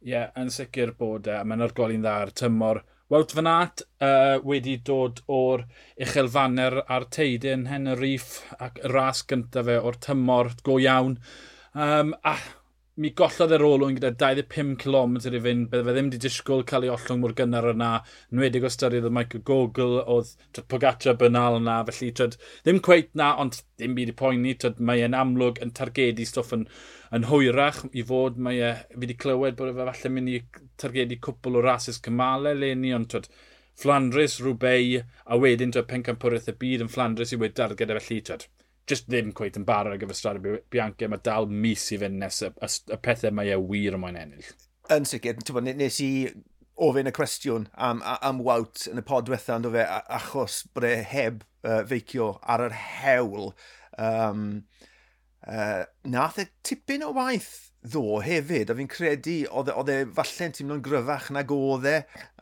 Ie, 0.00 0.14
yeah, 0.14 0.30
yn 0.40 0.52
sicr 0.52 0.94
bod 0.96 1.28
e. 1.28 1.36
Mae'n 1.44 1.66
argoli'n 1.66 2.04
dda 2.04 2.16
ar 2.22 2.32
tymor 2.36 2.82
Wout 3.10 3.32
Van 3.34 3.48
Aert 3.50 3.82
uh, 4.06 4.38
wedi 4.46 4.76
dod 4.86 5.18
o'r 5.26 5.64
uchelfanner 5.98 6.76
a'r 6.84 7.08
teidyn, 7.10 7.66
hen 7.66 7.90
y 7.90 7.96
rif 7.98 8.28
ac 8.62 8.78
y 8.84 8.92
ras 8.92 9.24
gyntaf 9.26 9.66
fe 9.66 9.78
o'r 9.82 9.98
tymor 10.06 10.52
go 10.62 10.76
iawn. 10.78 11.16
Um, 11.74 12.14
a 12.22 12.36
mi 13.00 13.10
gollodd 13.18 13.56
yr 13.56 13.64
olwyn 13.66 13.96
gyda 13.96 14.12
25 14.20 14.76
km 14.84 15.16
i 15.18 15.42
fynd, 15.42 15.66
bydde 15.72 15.82
fe 15.88 15.94
ddim 15.96 16.12
wedi 16.12 16.20
disgwyl 16.22 16.62
cael 16.70 16.86
ei 16.86 16.92
ollwng 16.94 17.24
mor 17.24 17.34
gynnar 17.40 17.66
yna, 17.72 17.90
nwedig 18.36 18.68
o 18.68 18.70
styried 18.70 19.08
o 19.08 19.12
Michael 19.16 19.42
Gogol, 19.50 19.98
oedd 20.14 20.62
Pogaccia 20.70 21.16
bynal 21.18 21.58
yna, 21.58 21.80
felly 21.90 22.12
tryd, 22.14 22.38
ddim 22.62 22.78
cweit 22.86 23.10
na, 23.18 23.32
ond 23.42 23.58
ddim 23.80 23.98
byd 23.98 24.14
i 24.14 24.16
poeni, 24.22 24.54
tryd, 24.54 24.78
mae 24.78 25.02
e'n 25.06 25.18
amlwg 25.18 25.58
yn 25.66 25.74
targedu 25.80 26.28
stwff 26.30 26.54
yn 26.58 26.68
yn 27.16 27.26
hwyrach 27.30 27.82
i 27.92 28.04
fod. 28.06 28.38
Mae 28.42 28.60
e, 28.62 28.72
fi 28.92 29.02
wedi 29.04 29.16
clywed 29.20 29.58
bod 29.58 29.72
e 29.72 29.76
falle 29.78 30.12
mynd 30.14 30.32
i 30.32 30.40
targedu 30.80 31.18
cwpl 31.26 31.60
o 31.60 31.64
rasis 31.66 32.00
cymalau 32.04 32.58
le 32.58 32.74
ni, 32.78 32.94
ond 32.96 33.10
twyd, 33.12 33.30
Flandres, 33.80 34.36
Rwbeu, 34.44 34.98
a 35.24 35.38
wedyn 35.40 35.72
twyd 35.72 35.88
pencampwraeth 35.88 36.50
y 36.52 36.56
byd 36.60 36.84
yn 36.84 36.92
Flandres 36.92 37.32
i 37.32 37.38
wedi 37.40 37.56
darged 37.62 37.92
e 37.92 37.96
felly, 37.96 38.20
twyd, 38.28 38.46
just 38.90 39.08
ddim 39.08 39.32
cweith 39.36 39.58
yn 39.60 39.66
barod 39.68 39.94
ar 39.94 40.00
gyfer 40.02 40.18
Strad 40.18 40.40
Bianca, 40.72 41.08
mae 41.08 41.22
dal 41.24 41.48
mis 41.48 41.86
i 41.94 42.00
fynd 42.00 42.20
nes 42.20 42.42
y, 42.44 42.50
y, 42.50 42.70
y 42.94 42.98
pethau 43.06 43.34
mae 43.36 43.52
e 43.54 43.58
wir 43.62 43.96
yn 43.96 44.02
mwyn 44.02 44.18
ennill. 44.20 44.50
Yn 44.90 45.06
sicr, 45.08 45.38
nes 45.70 46.00
i 46.04 46.10
ofyn 46.80 47.10
y 47.10 47.14
cwestiwn 47.14 47.68
am, 47.88 48.02
am 48.02 48.40
wawt 48.44 48.86
yn 48.90 49.00
y 49.00 49.04
pod 49.06 49.28
diwetha, 49.28 49.58
ond 49.58 49.70
fe, 49.74 49.86
achos 50.18 50.62
bod 50.74 50.88
e 50.88 50.94
heb 51.12 51.44
uh, 51.64 51.82
feicio 51.88 52.32
ar 52.42 52.66
yr 52.66 52.76
hewl. 52.76 53.52
Um, 54.00 54.44
Uh, 55.40 55.84
nath 56.12 56.40
e 56.42 56.46
tipyn 56.66 57.04
o 57.06 57.14
waith 57.16 57.70
ddo 57.80 58.18
hefyd, 58.20 58.70
a 58.70 58.76
fi'n 58.76 58.90
credu 58.92 59.36
oedd 59.56 59.70
e, 59.72 60.00
e 60.02 60.08
falle'n 60.16 60.52
teimlo'n 60.56 60.82
gryfach 60.84 61.30
nag 61.32 61.52
oedd 61.54 61.86
e, 61.88 61.94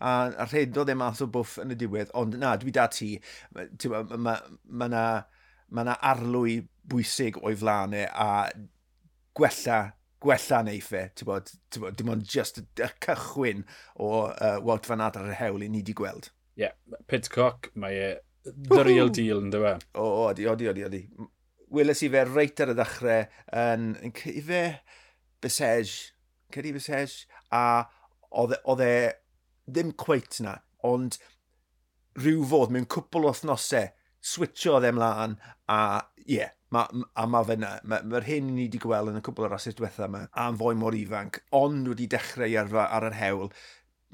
a, 0.02 0.14
a 0.34 0.46
rhedodd 0.48 0.90
e 0.90 0.96
math 0.98 1.22
o 1.22 1.28
bwff 1.30 1.60
yn 1.62 1.76
y 1.76 1.78
diwedd, 1.78 2.10
ond 2.18 2.34
na, 2.40 2.56
dwi 2.58 2.74
da 2.74 2.88
ti, 2.90 3.12
mae 3.54 3.68
yna 3.70 4.18
ma, 4.18 4.34
ma, 4.66 4.90
na, 4.90 5.04
ma 5.70 5.86
na 5.86 5.94
arlwy 6.10 6.58
bwysig 6.90 7.38
o'i 7.38 7.54
flanau 7.58 8.02
e, 8.02 8.08
a 8.10 8.48
gwella 9.38 9.78
gwella 10.18 10.64
neife, 10.66 11.04
ti'n 11.14 11.28
bod, 11.28 11.50
dim 11.94 12.08
ond 12.10 12.26
just 12.26 12.58
y 12.58 12.88
cychwyn 13.04 13.62
o 14.02 14.08
uh, 14.26 14.56
Wout 14.66 14.88
Van 14.90 15.04
Aert 15.04 15.20
ar 15.20 15.28
yr 15.30 15.38
hewl 15.38 15.62
i 15.62 15.68
ni 15.70 15.84
wedi 15.84 15.94
gweld. 15.94 16.32
Ie, 16.58 16.64
yeah, 16.64 16.74
Pitcock, 17.06 17.70
mae 17.78 18.00
e 18.02 18.08
the 18.48 18.82
real 18.84 19.10
deal 19.14 19.42
yn 19.42 19.52
dweud. 19.52 19.84
O, 19.94 20.02
o, 20.02 20.24
odi, 20.32 20.46
odi, 20.50 20.68
odi, 20.70 20.84
odi 20.88 21.02
weles 21.74 22.02
i 22.04 22.10
fe 22.12 22.24
reit 22.28 22.60
ar 22.64 22.72
y 22.72 22.76
ddechrau 22.78 23.26
yn, 23.62 23.90
yn 24.04 24.14
cyfe 24.16 24.62
Besej, 25.42 25.92
Cedi 26.54 26.72
Besej, 26.74 27.14
a 27.54 27.64
e, 27.84 28.58
oedd 28.68 28.84
e 28.84 28.92
ddim 29.68 29.92
cweit 30.00 30.40
na, 30.44 30.56
ond 30.84 31.18
rhyw 32.18 32.44
fodd 32.50 32.72
mewn 32.74 32.88
cwpl 32.90 33.28
o 33.30 33.34
thnosau, 33.36 33.90
switcho 34.24 34.76
oedd 34.76 34.88
e 34.88 34.94
mlaen, 34.96 35.36
a 35.70 35.80
ie, 36.24 36.40
yeah, 36.40 36.54
ma, 36.74 36.84
a 37.14 37.26
mae 37.30 37.46
fe 37.48 37.56
na. 37.60 37.74
Mae'r 37.88 38.08
ma 38.10 38.22
hyn 38.26 38.50
ni 38.54 38.66
wedi 38.66 38.80
gweld 38.82 39.12
yn 39.12 39.20
y 39.20 39.24
cwpl 39.24 39.46
o 39.46 39.52
rasys 39.52 39.78
diwethaf 39.78 40.08
yma, 40.08 40.24
a'n 40.42 40.58
fwy 40.60 40.76
mor 40.78 40.96
ifanc, 40.98 41.40
ond 41.56 41.88
wedi 41.92 42.08
dechrau 42.10 42.58
ar, 42.62 42.74
ar 42.88 43.08
yr 43.10 43.18
hewl, 43.20 43.52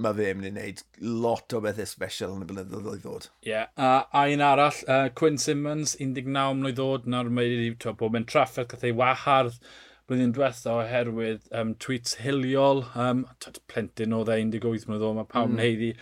mae 0.03 0.17
fe 0.19 0.31
yn 0.33 0.41
mynd 0.41 0.49
i 0.49 0.53
wneud 0.53 0.83
lot 1.25 1.55
o 1.55 1.61
bethau 1.63 1.87
special 1.87 2.35
yn 2.35 2.43
y 2.43 2.49
blynyddoedd 2.51 2.91
oedd 2.91 3.03
ddod. 3.05 3.29
Ie, 3.45 3.51
yeah. 3.53 3.69
a, 3.79 3.91
a 4.11 4.25
un 4.33 4.43
arall, 4.43 4.81
uh, 4.91 5.09
Quinn 5.19 5.39
Simmons, 5.39 5.95
19 6.01 6.31
mlynedd 6.31 6.79
ddod, 6.81 7.07
nawr 7.11 7.31
mae 7.31 7.51
wedi 7.53 7.75
bod 7.87 8.15
mewn 8.15 8.27
trafferth 8.31 8.73
gath 8.73 8.87
ei 8.89 8.97
wahardd 8.99 9.61
blwyddyn 10.09 10.35
diwetha 10.37 10.75
oherwydd 10.81 11.47
um, 11.61 11.71
tweets 11.81 12.19
hiliol, 12.25 12.83
um, 13.01 13.23
plentyn 13.71 14.17
o 14.17 14.25
dde 14.27 14.41
18 14.43 14.89
mlynedd 14.89 15.05
ddod, 15.05 15.17
mae 15.21 15.31
pawb 15.31 15.53
yn 15.53 15.57
mm. 15.57 15.63
heiddi 15.65 15.93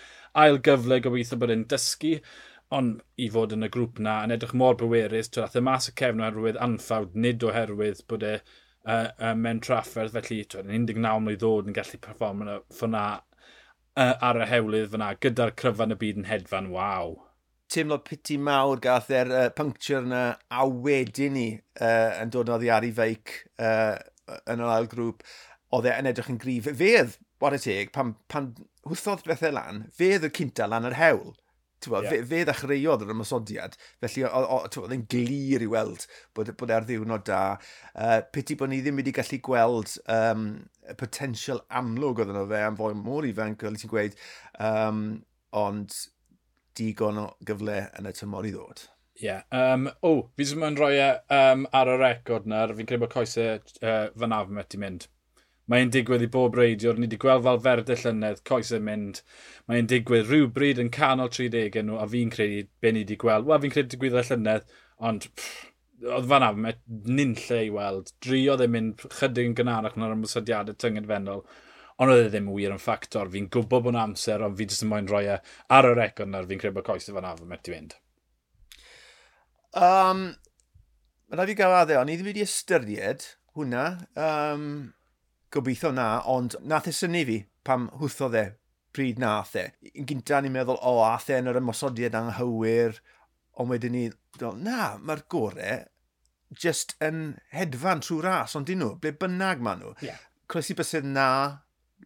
ail 0.42 0.58
gyfle 0.68 0.98
gobeithio 1.04 1.38
bod 1.38 1.52
e'n 1.54 1.68
dysgu, 1.70 2.16
ond 2.72 3.02
i 3.20 3.28
fod 3.34 3.52
yn 3.54 3.66
y 3.66 3.70
grŵp 3.72 4.00
na 4.02 4.22
yn 4.24 4.32
edrych 4.34 4.56
mor 4.56 4.78
bywerus, 4.80 5.28
twyd 5.28 5.44
athau 5.44 5.60
e 5.60 5.66
mas 5.68 5.90
y 5.90 5.94
cefn 6.00 6.24
oherwydd 6.24 6.60
anffawd, 6.66 7.12
nid 7.26 7.44
oherwydd 7.44 8.00
bod 8.08 8.24
e 8.24 8.32
uh, 8.38 9.10
uh, 9.12 9.34
mewn 9.36 9.60
trafferth, 9.62 10.16
felly 10.16 10.40
twyd, 10.48 10.72
19 10.72 11.04
mlynedd 11.04 11.44
ddod 11.44 11.68
yn 11.68 11.76
gallu 11.76 12.00
perform 12.08 12.46
yn 12.46 12.54
y 12.54 12.58
ffona 12.78 13.04
uh, 13.96 14.14
ar 14.24 14.40
y 14.40 14.48
hewlydd 14.50 14.90
fyna, 14.92 15.12
gyda'r 15.22 15.54
cryfan 15.58 15.94
y 15.94 15.98
byd 16.00 16.22
yn 16.22 16.28
hedfan, 16.30 16.70
waw. 16.74 17.16
Teimlo 17.72 17.98
piti 18.04 18.36
mawr 18.36 18.80
gath 18.84 19.10
e'r 19.12 19.32
uh, 19.32 19.46
puncture 19.56 20.02
yna 20.04 20.24
a 20.52 20.66
wedyn 20.68 21.36
ni 21.36 21.46
uh, 21.80 22.10
yn 22.20 22.32
dod 22.32 22.50
yn 22.50 22.56
oddi 22.58 22.72
ar 22.72 22.86
ei 22.86 22.92
feic 22.96 23.36
uh, 23.56 23.96
yn 24.50 24.60
yr 24.60 24.74
ail 24.74 24.90
grŵp. 24.92 25.24
Oedd 25.72 25.88
e 25.88 25.94
yn 25.96 26.10
edrych 26.10 26.32
yn 26.32 26.40
grif. 26.40 26.68
Fedd, 26.76 27.16
wad 27.40 27.56
y 27.56 27.62
teg, 27.62 27.92
pan, 27.94 28.14
pan 28.32 28.52
hwthodd 28.88 29.24
bethau 29.28 29.54
lan, 29.56 29.86
fedd 29.96 30.28
y 30.28 30.32
cynta 30.36 30.68
lan 30.68 30.88
yr 30.90 30.98
hewl. 30.98 31.32
Tywa, 31.82 32.02
yeah. 32.04 32.12
fe, 32.12 32.20
fe 32.30 32.42
ddechreuodd 32.46 33.04
yr 33.04 33.12
ymwysodiad, 33.14 33.76
felly 34.04 34.24
oedd 34.28 34.94
e'n 34.94 35.04
glir 35.10 35.64
i 35.64 35.68
weld 35.70 36.06
bod, 36.36 36.52
e, 36.52 36.56
bod 36.58 36.72
e'r 36.74 36.86
ddiwrnod 36.86 37.26
da. 37.26 37.42
Uh, 37.92 38.20
piti 38.34 38.56
bod 38.58 38.70
ni 38.70 38.80
ddim 38.84 39.00
wedi 39.00 39.14
gallu 39.16 39.40
gweld 39.48 39.96
um, 40.12 40.46
y 40.86 40.96
potensial 41.00 41.62
amlwg 41.80 42.22
oedd 42.22 42.32
yno 42.34 42.46
fe 42.50 42.62
am 42.66 42.78
fwy 42.78 42.96
mor 42.98 43.26
ifanc, 43.28 43.62
fel 43.66 43.78
ti'n 43.80 43.92
gweud, 43.92 44.18
um, 44.62 45.04
ond 45.58 45.98
digon 46.78 47.20
o 47.20 47.28
gyfle 47.46 47.78
yn 47.98 48.08
y 48.08 48.14
tymor 48.16 48.48
i 48.48 48.54
ddod. 48.54 48.86
Ie. 49.20 49.26
Yeah. 49.26 49.42
Um, 49.52 49.90
o, 50.00 50.12
oh, 50.12 50.20
fi 50.36 50.46
ddim 50.48 50.64
yn 50.70 50.78
rhoi 50.78 50.94
um, 51.02 51.66
e, 51.66 51.72
ar 51.78 51.90
y 51.92 51.98
record 52.00 52.46
na, 52.48 52.64
fi'n 52.70 52.88
credu 52.88 53.04
bod 53.04 53.12
coesau 53.12 53.58
uh, 53.58 54.06
fan 54.18 54.38
afmet 54.38 54.78
i 54.78 54.80
mynd. 54.82 55.08
Mae'n 55.70 55.92
digwydd 55.94 56.24
i 56.26 56.28
bob 56.32 56.56
reidiwr. 56.58 56.98
Ni 56.98 57.06
wedi 57.06 57.18
gweld 57.22 57.44
fel 57.46 57.60
ferde 57.62 57.96
llynedd, 58.00 58.40
coes 58.48 58.72
yn 58.74 58.86
mynd. 58.86 59.20
Mae'n 59.70 59.90
digwydd 59.90 60.30
rhywbryd 60.30 60.80
yn 60.82 60.90
canol 60.94 61.30
30 61.32 61.78
nhw, 61.86 61.98
a 62.02 62.06
fi'n 62.10 62.32
credu 62.34 62.64
be 62.82 62.92
ni 62.92 63.04
wedi 63.04 63.18
gweld. 63.20 63.46
Wel, 63.48 63.60
fi'n 63.62 63.74
credu 63.74 63.94
digwydd 63.94 64.18
y 64.18 64.24
llynedd, 64.28 64.66
ond 65.10 65.28
pff, 65.30 65.68
oedd 66.02 66.28
fan 66.32 66.46
am, 66.48 66.68
nyn 67.06 67.36
lle 67.44 67.60
i 67.68 67.72
weld. 67.74 68.10
Driodd 68.24 68.64
e 68.64 68.70
mynd 68.74 69.04
chydig 69.20 69.52
yn 69.52 69.58
gynharach 69.58 69.98
na'r 69.98 70.16
ymwysadiadau 70.16 70.78
tynged 70.82 71.06
fennol. 71.10 71.44
Ond 72.02 72.10
oedd 72.10 72.26
e 72.26 72.30
ddim 72.32 72.50
wir 72.50 72.74
yn 72.74 72.82
ffactor. 72.82 73.30
Fi'n 73.30 73.50
gwybod 73.52 73.86
bod 73.86 73.94
yn 73.94 74.00
amser, 74.02 74.42
ond 74.42 74.58
fi 74.58 74.66
jyst 74.66 74.82
yn 74.86 74.90
moyn 74.90 75.10
rhoi 75.10 75.26
e 75.36 75.36
ar 75.76 75.88
y 75.88 75.92
record 75.94 76.32
na'r 76.32 76.48
fi'n 76.50 76.62
credu 76.62 76.80
bod 76.80 76.88
coes 76.88 77.06
y 77.06 77.14
fan 77.14 77.28
am 77.28 77.44
met 77.46 77.70
i 77.70 77.76
fynd. 77.76 77.94
Um, 79.78 80.32
Mae'n 81.32 81.40
rhaid 81.40 81.54
i 81.54 81.56
gael 81.56 81.78
adde, 81.78 81.94
ond 81.96 82.12
i 82.12 82.18
ddim 82.18 82.26
wedi 82.28 82.42
ystyried 82.44 83.22
hwnna. 83.56 83.84
Um, 84.20 84.66
gobeithio 85.52 85.92
na, 85.94 86.08
ond 86.28 86.56
nath 86.64 86.88
e 86.90 86.94
syni 86.96 87.24
fi 87.28 87.38
pam 87.66 87.88
hwthodd 88.00 88.36
e 88.38 88.44
pryd 88.96 89.20
nath 89.22 89.54
e. 89.58 89.68
Yn 89.92 90.08
gynta 90.08 90.40
ni'n 90.42 90.54
meddwl, 90.54 90.78
o, 90.80 90.98
oh, 90.98 91.04
ath 91.06 91.30
e 91.32 91.38
yn 91.40 91.50
yr 91.52 91.60
ymosodiad 91.60 92.16
anghywir, 92.18 93.00
ond 93.60 93.72
wedyn 93.72 93.96
ni, 93.96 94.04
na, 94.40 94.94
mae'r 95.00 95.24
gorau 95.32 95.82
just 96.58 96.94
yn 97.04 97.38
hedfan 97.52 98.02
trwy 98.04 98.20
ras, 98.26 98.56
ond 98.58 98.68
dyn 98.68 98.82
nhw, 98.82 98.96
ble 99.00 99.14
bynnag 99.20 99.62
maen 99.64 99.80
nhw. 99.82 99.94
Yeah. 100.04 100.20
Croesi 100.50 100.76
bysedd 100.76 101.08
na, 101.08 101.28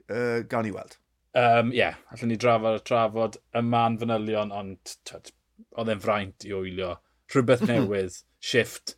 uh, 0.06 0.40
gawn 0.48 0.66
ni 0.66 0.74
weld. 0.74 0.98
Ie, 1.36 1.42
um, 1.42 1.72
yeah, 1.74 1.98
allwn 2.14 2.32
ni 2.32 2.38
drafod 2.40 2.78
a 2.78 2.82
trafod 2.82 3.40
y 3.56 3.62
man 3.66 3.98
fanylion, 4.00 4.54
ond 4.54 4.96
oedd 5.10 5.92
e'n 5.92 6.02
fraint 6.02 6.46
i 6.46 6.54
wylio. 6.54 6.96
Rhywbeth 7.32 7.66
newydd, 7.70 8.22
shift. 8.38 8.96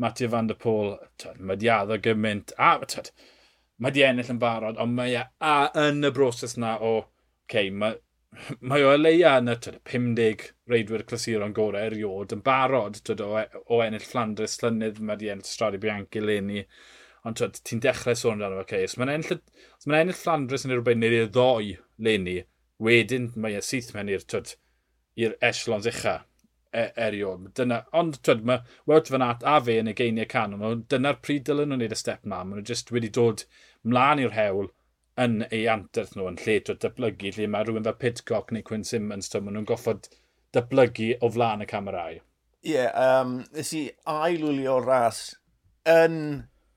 Matthew 0.00 0.30
van 0.32 0.48
der 0.48 0.56
Pôl, 0.56 0.94
mae 1.36 1.60
di 1.60 1.68
addo 1.72 1.98
gymaint. 2.00 2.54
A, 2.56 2.76
tyd, 2.88 3.10
mae 3.80 3.96
di 3.96 4.04
ennill 4.04 4.30
yn 4.34 4.40
barod, 4.40 4.78
ond 4.82 4.96
mae 4.96 5.16
e 5.16 5.24
a 5.24 5.56
yn 5.86 6.04
y 6.04 6.12
broses 6.14 6.56
na 6.60 6.76
o, 6.84 6.92
okay, 7.46 7.70
mae, 7.72 7.96
mae 8.60 8.84
o 8.86 8.94
leia 8.98 9.36
yn 9.40 9.52
y 9.52 9.56
50 9.90 10.46
reidwyr 10.70 11.06
clasuron 11.08 11.56
gorau 11.56 11.88
eriod 11.88 12.34
yn 12.36 12.44
barod 12.46 13.00
twyd, 13.04 13.24
o, 13.24 13.32
e, 13.40 13.62
o 13.72 13.82
ennill 13.84 14.06
Flandres 14.06 14.58
Llynydd, 14.62 15.00
mae 15.00 15.20
di 15.20 15.32
ennill 15.32 15.48
Stradi 15.48 15.80
Bianchi 15.82 16.22
leni. 16.24 16.64
Ond 17.28 17.40
ti'n 17.40 17.82
dechrau 17.84 18.16
sôn 18.16 18.38
amdano, 18.38 18.62
okay, 18.62 18.86
os 18.88 18.96
mae'n 19.00 19.14
ennill, 19.16 19.42
os 19.76 19.88
mae 19.88 20.04
ennill 20.04 20.16
Flandres 20.16 20.64
yn 20.64 20.72
rhywbeth 20.76 21.00
neu 21.00 21.26
ddoi 21.28 21.74
leni, 22.06 22.40
wedyn 22.80 23.32
mae 23.36 23.58
e 23.58 23.64
syth 23.64 23.92
mewn 23.96 24.12
i'r 24.12 24.24
i'r 25.20 25.34
echelons 25.44 25.88
ucha 25.90 26.20
e 26.72 26.84
eriod. 27.06 27.48
Dyna, 27.58 27.80
ond 27.96 28.20
twyd, 28.24 28.44
mae 28.46 28.62
Wout 28.88 29.10
Van 29.12 29.24
Aert 29.26 29.44
a 29.52 29.56
fe 29.66 29.78
yn 29.82 29.90
y 29.90 29.94
geiniau 29.98 30.28
canol, 30.30 30.84
dyna'r 30.92 31.18
pryd 31.24 31.44
dylen 31.48 31.72
nhw'n 31.72 31.82
neud 31.82 31.96
y 31.96 31.98
step 31.98 32.24
ma, 32.24 32.42
maen 32.44 32.60
nhw 32.60 32.70
just 32.70 32.92
wedi 32.94 33.10
dod 33.18 33.44
mlaen 33.86 34.22
i'r 34.24 34.36
hewl 34.36 34.70
yn 35.20 35.44
ei 35.50 35.66
anterth 35.72 36.16
nhw 36.16 36.28
yn 36.30 36.40
lle 36.40 36.56
to 36.64 36.76
dyblygu, 36.80 37.32
lle 37.36 37.48
mae 37.50 37.66
rhywun 37.66 37.86
fel 37.86 37.98
Pidcock 38.00 38.52
neu 38.54 38.64
Quinn 38.66 38.86
Simmons, 38.86 39.28
to 39.28 39.40
maen 39.40 39.58
nhw'n 39.58 39.68
goffod 39.68 40.08
dyblygu 40.56 41.12
o 41.20 41.30
flaen 41.32 41.64
y 41.64 41.68
camerau. 41.70 42.20
Ie, 42.60 42.74
yeah, 42.74 43.20
um, 43.20 43.38
nes 43.56 43.72
i 43.76 43.86
ailwylio 44.08 44.78
ras 44.84 45.22
yn 45.88 46.16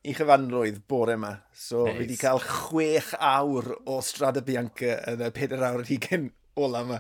i 0.04 0.14
chyfanrwydd 0.16 0.82
bore 0.88 1.16
yma. 1.18 1.34
So, 1.52 1.86
nice. 1.86 1.96
fi 1.96 2.04
wedi 2.04 2.20
cael 2.20 2.44
chwech 2.44 3.14
awr 3.20 3.70
o 3.88 4.00
Strada 4.04 4.44
Bianca 4.46 4.98
yn 5.12 5.24
y 5.24 5.32
4 5.36 5.64
awr 5.70 5.86
20 5.88 6.32
ola 6.60 6.84
yma. 6.86 7.00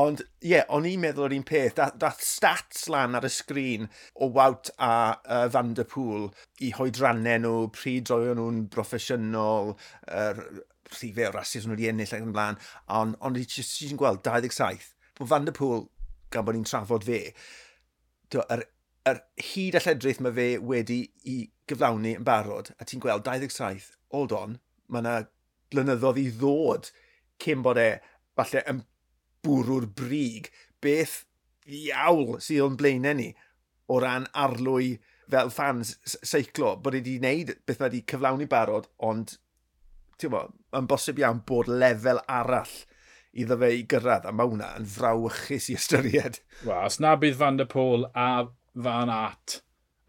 Ond, 0.00 0.22
ie, 0.42 0.52
yeah, 0.52 0.66
o'n 0.74 0.88
i'n 0.88 1.00
meddwl 1.02 1.26
o'r 1.28 1.36
un 1.36 1.46
peth. 1.46 1.76
Dath, 1.78 1.96
da 2.00 2.10
stats 2.16 2.88
lan 2.92 3.16
ar 3.18 3.26
y 3.26 3.30
sgrin 3.32 3.88
o 4.14 4.30
Wout 4.34 4.72
a 4.76 4.92
uh, 5.20 5.46
Van 5.52 5.72
der 5.78 5.88
Pŵl 5.88 6.28
i 6.66 6.72
hoedrannau 6.76 7.40
nhw, 7.44 7.54
pryd 7.76 8.12
roedden 8.12 8.40
nhw'n 8.40 8.66
broffesiynol, 8.74 9.74
er, 10.08 10.42
rhifau 10.90 11.30
o 11.30 11.32
rasis 11.36 11.66
nhw 11.66 11.76
wedi 11.76 11.88
ennill 11.90 12.16
ac 12.16 12.26
yn 12.26 12.34
blaen. 12.36 12.60
Ond 13.00 13.16
on, 13.24 13.38
i 13.40 13.46
ti'n 13.48 14.00
gweld 14.00 14.22
27. 14.26 14.92
bod 15.20 15.32
Van 15.32 15.48
der 15.48 15.56
Pŵl, 15.56 15.86
gan 16.34 16.46
bod 16.46 16.58
ni'n 16.58 16.68
trafod 16.68 17.06
fe, 17.06 17.22
yr 18.34 18.44
er, 18.54 18.66
er 19.08 19.24
hyd 19.50 19.78
a 19.78 19.84
lledraeth 19.84 20.20
mae 20.22 20.36
fe 20.36 20.48
wedi 20.72 21.02
i 21.26 21.40
gyflawni 21.70 22.16
yn 22.18 22.26
barod, 22.26 22.72
a 22.78 22.86
ti'n 22.86 23.02
gweld 23.02 23.24
27, 23.26 23.94
hold 24.14 24.34
on, 24.36 24.58
mae 24.90 25.02
yna 25.02 25.16
blynyddodd 25.70 26.18
i 26.20 26.28
ddod 26.34 26.90
cyn 27.42 27.64
bod 27.64 27.78
e 27.80 27.90
falle 28.38 28.62
yn 28.70 28.82
bwrw'r 29.44 29.88
brig. 29.96 30.50
Beth 30.80 31.22
iawl 31.66 32.38
sydd 32.42 32.64
o'n 32.64 32.78
blaenau 32.80 33.16
ni 33.18 33.30
o 33.90 33.98
ran 34.02 34.26
arlwy 34.38 34.94
fel 35.30 35.50
fans 35.54 35.94
seiclo, 36.06 36.74
bod 36.82 36.96
wedi 36.98 37.18
wneud 37.20 37.54
beth 37.66 37.82
wedi 37.84 38.02
cyflawni 38.10 38.48
barod, 38.50 38.88
ond 38.98 39.36
bo, 40.30 40.42
yn 40.76 40.88
bosib 40.90 41.20
iawn 41.22 41.42
bod 41.48 41.70
lefel 41.70 42.20
arall 42.28 42.72
iddo 43.30 43.56
fe 43.60 43.70
i 43.78 43.84
gyrraedd, 43.88 44.26
a 44.26 44.34
mae 44.34 44.50
hwnna 44.50 44.72
yn 44.80 44.88
frawychus 44.90 45.70
i 45.70 45.76
ystyried. 45.78 46.40
Wel, 46.64 46.86
os 46.90 46.98
na 47.02 47.14
bydd 47.20 47.38
Van 47.40 47.60
der 47.60 47.70
Pôl 47.70 48.08
a 48.10 48.30
Van 48.74 49.12
At 49.14 49.60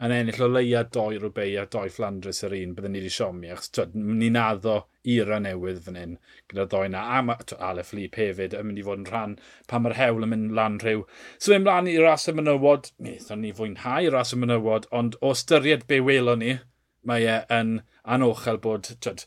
yn 0.02 0.12
ennill 0.14 0.42
o 0.42 0.48
leia 0.50 0.82
doi 0.96 1.18
rhywbeth 1.18 1.58
a 1.60 1.64
doi 1.70 1.88
Flandres 1.94 2.42
yr 2.46 2.56
un, 2.58 2.72
byddwn 2.74 2.96
ni 2.96 3.02
wedi 3.02 3.12
siomi, 3.14 3.50
achos 3.54 3.92
ni'n 3.94 4.38
addo 4.40 4.76
ira 5.14 5.38
newydd 5.42 5.78
fan 5.84 5.98
hyn 6.00 6.16
gyda 6.50 6.66
ddoi 6.72 6.88
na. 6.90 7.04
A 7.18 7.22
ma, 7.22 7.36
Alef 7.68 7.92
Lip 7.94 8.18
hefyd 8.18 8.56
yn 8.58 8.68
mynd 8.68 8.82
i 8.82 8.86
fod 8.86 9.02
yn 9.02 9.08
rhan 9.10 9.36
pan 9.70 9.84
mae'r 9.84 9.98
hewl 10.00 10.26
yn 10.26 10.32
mynd 10.32 10.56
lan 10.58 10.80
rhyw. 10.82 11.04
So 11.38 11.54
mynd 11.54 11.68
mlaen 11.68 11.90
i'r 11.92 12.06
ras 12.08 12.26
y 12.30 12.34
mynywod, 12.38 12.90
mi 12.98 13.14
eithon 13.14 13.44
ni 13.46 13.54
fwynhau 13.58 14.10
ras 14.14 14.34
y 14.34 14.40
mynywod, 14.42 14.90
ond 15.02 15.18
o 15.22 15.34
styried 15.38 15.86
be 15.90 16.02
welon 16.02 16.42
ni, 16.42 16.56
mae 17.06 17.28
e 17.28 17.38
yn 17.60 17.76
anochel 18.16 18.58
bod, 18.62 18.90
twyd, 19.06 19.26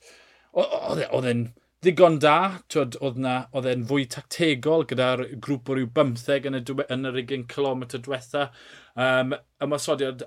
oedd 0.55 1.31
e'n 1.31 1.47
ddigon 1.85 2.19
da, 2.19 2.37
twyd, 2.71 2.99
oedd 2.99 3.19
na, 3.21 3.35
oedd 3.55 3.67
e'n 3.71 3.87
fwy 3.87 4.07
tactegol 4.11 4.87
gyda'r 4.89 5.27
grŵp 5.43 5.69
o 5.69 5.75
ryw 5.77 5.91
bymtheg 5.95 6.47
yn, 6.49 6.59
y, 6.59 6.63
yn 6.91 7.11
yr 7.11 7.19
20 7.21 7.47
km 7.51 7.83
diwetha. 7.95 8.49
Um, 8.95 9.35
ymwysodiad 9.61 10.23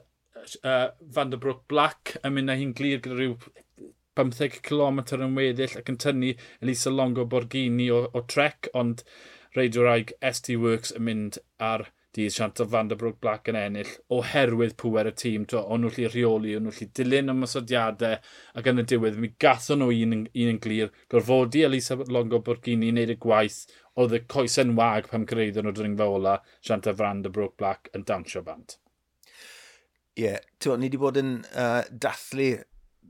uh, 0.63 0.91
Van 1.15 1.33
der 1.33 1.41
Broek 1.43 1.67
Black 1.69 2.17
yn 2.23 2.37
mynd 2.37 2.53
â 2.53 2.59
hi'n 2.59 2.75
glir 2.79 3.03
gyda 3.05 3.19
rhyw 3.19 3.37
15 4.19 4.63
km 4.67 5.03
yn 5.19 5.37
weddill 5.39 5.77
ac 5.79 5.93
yn 5.93 6.01
tynnu 6.03 6.33
Elisa 6.61 6.91
Longo 6.91 7.27
Borghini 7.31 7.91
o, 7.95 8.07
o 8.11 8.25
Trek, 8.27 8.71
ond 8.75 9.05
reidio'r 9.57 9.93
aig 9.93 10.17
ST 10.33 10.57
Works 10.59 10.95
yn 10.97 11.07
mynd 11.07 11.39
ar 11.63 11.87
dydd 12.17 12.35
siant 12.35 12.61
o 12.63 12.67
Van 12.73 12.89
der 12.91 12.99
Broek 12.99 13.19
Black 13.23 13.51
yn 13.53 13.59
ennill 13.61 13.91
oherwydd 14.17 14.75
pwer 14.81 15.11
y 15.11 15.13
tîm. 15.23 15.45
To, 15.53 15.61
o'n 15.63 15.85
nhw'n 15.85 15.95
lli 15.95 16.09
rheoli, 16.09 16.57
o'n 16.57 16.67
nhw'n 16.67 16.79
lli 16.79 16.89
dilyn 16.99 17.35
ymwysodiadau 17.35 18.19
ac 18.59 18.71
yn 18.73 18.83
y 18.83 18.87
diwedd 18.93 19.21
mi 19.23 19.31
gatho 19.45 19.77
nhw 19.79 19.93
un, 19.95 20.17
un 20.25 20.53
yn 20.55 20.61
glir. 20.65 20.91
Gorfodi 21.13 21.63
Elisa 21.69 21.99
Longo 22.09 22.43
Borghini 22.49 22.91
i 22.91 22.97
wneud 22.97 23.15
y 23.15 23.19
gwaith 23.23 23.61
oedd 23.99 24.17
y 24.19 24.25
coesen 24.35 24.75
wag 24.79 25.11
pam 25.13 25.29
cyrraedden 25.31 25.69
nhw 25.69 25.77
dringfa 25.79 26.11
ola 26.19 26.37
siant 26.59 26.91
o 26.91 26.97
Van 26.99 27.23
der 27.23 27.35
Broek 27.35 27.59
Black 27.61 27.93
yn 27.95 28.07
dawnsio 28.09 28.43
bant. 28.51 28.81
Ie, 30.19 30.25
yeah, 30.25 30.79
ni 30.79 30.89
wedi 30.89 30.99
bod 30.99 31.19
yn 31.21 31.37
uh, 31.55 31.85
dathlu 31.91 32.49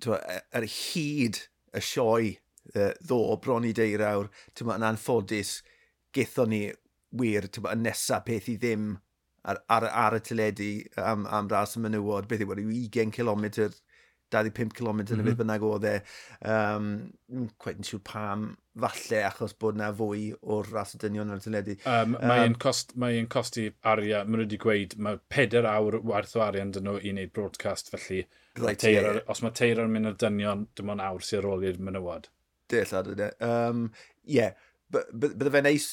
twa, 0.04 0.18
e, 0.28 0.42
ar 0.58 0.66
hyd 0.68 1.38
y 1.72 1.80
sioe 1.80 2.34
uh, 2.74 2.90
ddo 3.00 3.38
bron 3.40 3.64
i 3.64 3.72
deirawr. 3.72 4.28
Twa, 4.52 4.76
yn 4.76 4.84
anffodus, 4.84 5.62
gethon 6.12 6.52
ni 6.52 6.66
wir 7.16 7.48
twa, 7.48 7.72
y 7.72 7.80
nesaf 7.80 8.26
peth 8.26 8.50
i 8.52 8.58
ddim 8.60 8.90
ar, 9.48 9.62
ar, 9.72 9.88
ar 9.88 10.18
y 10.18 10.20
tyledu 10.28 10.68
am, 11.00 11.24
am 11.32 11.48
ras 11.48 11.78
y 11.78 11.84
menywod, 11.86 12.28
beth 12.28 12.44
yw 12.44 12.52
e, 12.58 12.66
20 12.92 13.16
km 13.16 13.72
25 14.34 14.74
km 14.76 15.02
yn 15.02 15.22
y 15.22 15.26
fydd 15.26 15.38
bynnag 15.40 15.64
oedd 15.66 15.86
e. 15.88 15.94
Um, 16.52 16.88
quite 17.60 17.80
yn 17.80 17.88
siŵr 17.88 18.02
pam, 18.06 18.44
falle, 18.78 19.20
achos 19.28 19.54
bod 19.60 19.78
na 19.80 19.88
fwy 19.96 20.30
o'r 20.54 20.68
ras 20.74 20.94
y 20.96 21.00
dynion 21.02 21.32
ar 21.32 21.40
y 21.40 21.44
tyledu. 21.44 21.76
Um, 21.88 22.16
mae'n 22.18 22.54
um, 22.54 22.58
cost, 22.62 22.94
mae 23.00 23.22
costi 23.32 23.68
arian, 23.92 24.28
mae'n 24.28 24.44
wedi 24.44 24.60
gweud, 24.62 24.98
mae 25.04 25.20
4 25.34 25.68
awr 25.72 26.00
werth 26.08 26.36
o 26.38 26.44
arian 26.44 26.74
dyn 26.74 26.86
nhw 26.88 26.98
i 27.00 27.14
wneud 27.14 27.34
broadcast, 27.36 27.92
felly 27.94 28.24
right, 28.58 28.80
teir, 28.80 29.00
yeah. 29.02 29.22
os 29.30 29.42
mae 29.44 29.56
teir 29.56 29.82
yn 29.84 29.94
mynd 29.94 30.12
ar 30.12 30.18
dynion, 30.24 30.66
dim 30.78 30.92
ond 30.94 31.04
awr 31.04 31.24
sy'n 31.24 31.42
ar 31.42 31.50
ôl 31.54 31.66
i'r 31.68 31.80
menywod. 31.88 32.30
Dillad 32.68 33.12
yna. 33.14 33.32
Um, 33.44 33.88
yeah, 34.28 34.56
bydde 34.92 35.54
fe'n 35.54 35.68
neis, 35.68 35.92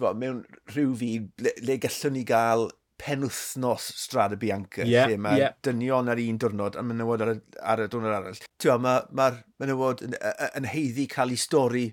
mewn 0.00 0.42
rhyw 0.72 0.96
fi, 0.98 1.10
le, 1.44 1.52
le 1.62 1.78
gallwn 1.82 2.16
ni 2.18 2.24
gael 2.28 2.68
penwthnos 3.00 3.86
Strada 3.98 4.36
Bianca, 4.36 4.84
yeah, 4.86 5.08
lle 5.08 5.18
mae 5.18 5.40
yeah. 5.40 5.56
dynion 5.66 6.10
ar 6.12 6.20
un 6.22 6.38
diwrnod 6.40 6.78
a 6.78 6.84
menywod 6.86 7.24
ar 7.24 7.32
ar 7.74 7.82
y 7.84 7.88
diwrnod 7.90 8.14
arall. 8.18 8.44
Mae'r 8.64 8.80
ma, 8.84 8.94
ma 9.10 9.30
menywod 9.62 10.04
yn, 10.06 10.14
yn 10.54 10.68
heiddi 10.70 11.08
cael 11.10 11.34
ei 11.34 11.40
stori 11.40 11.88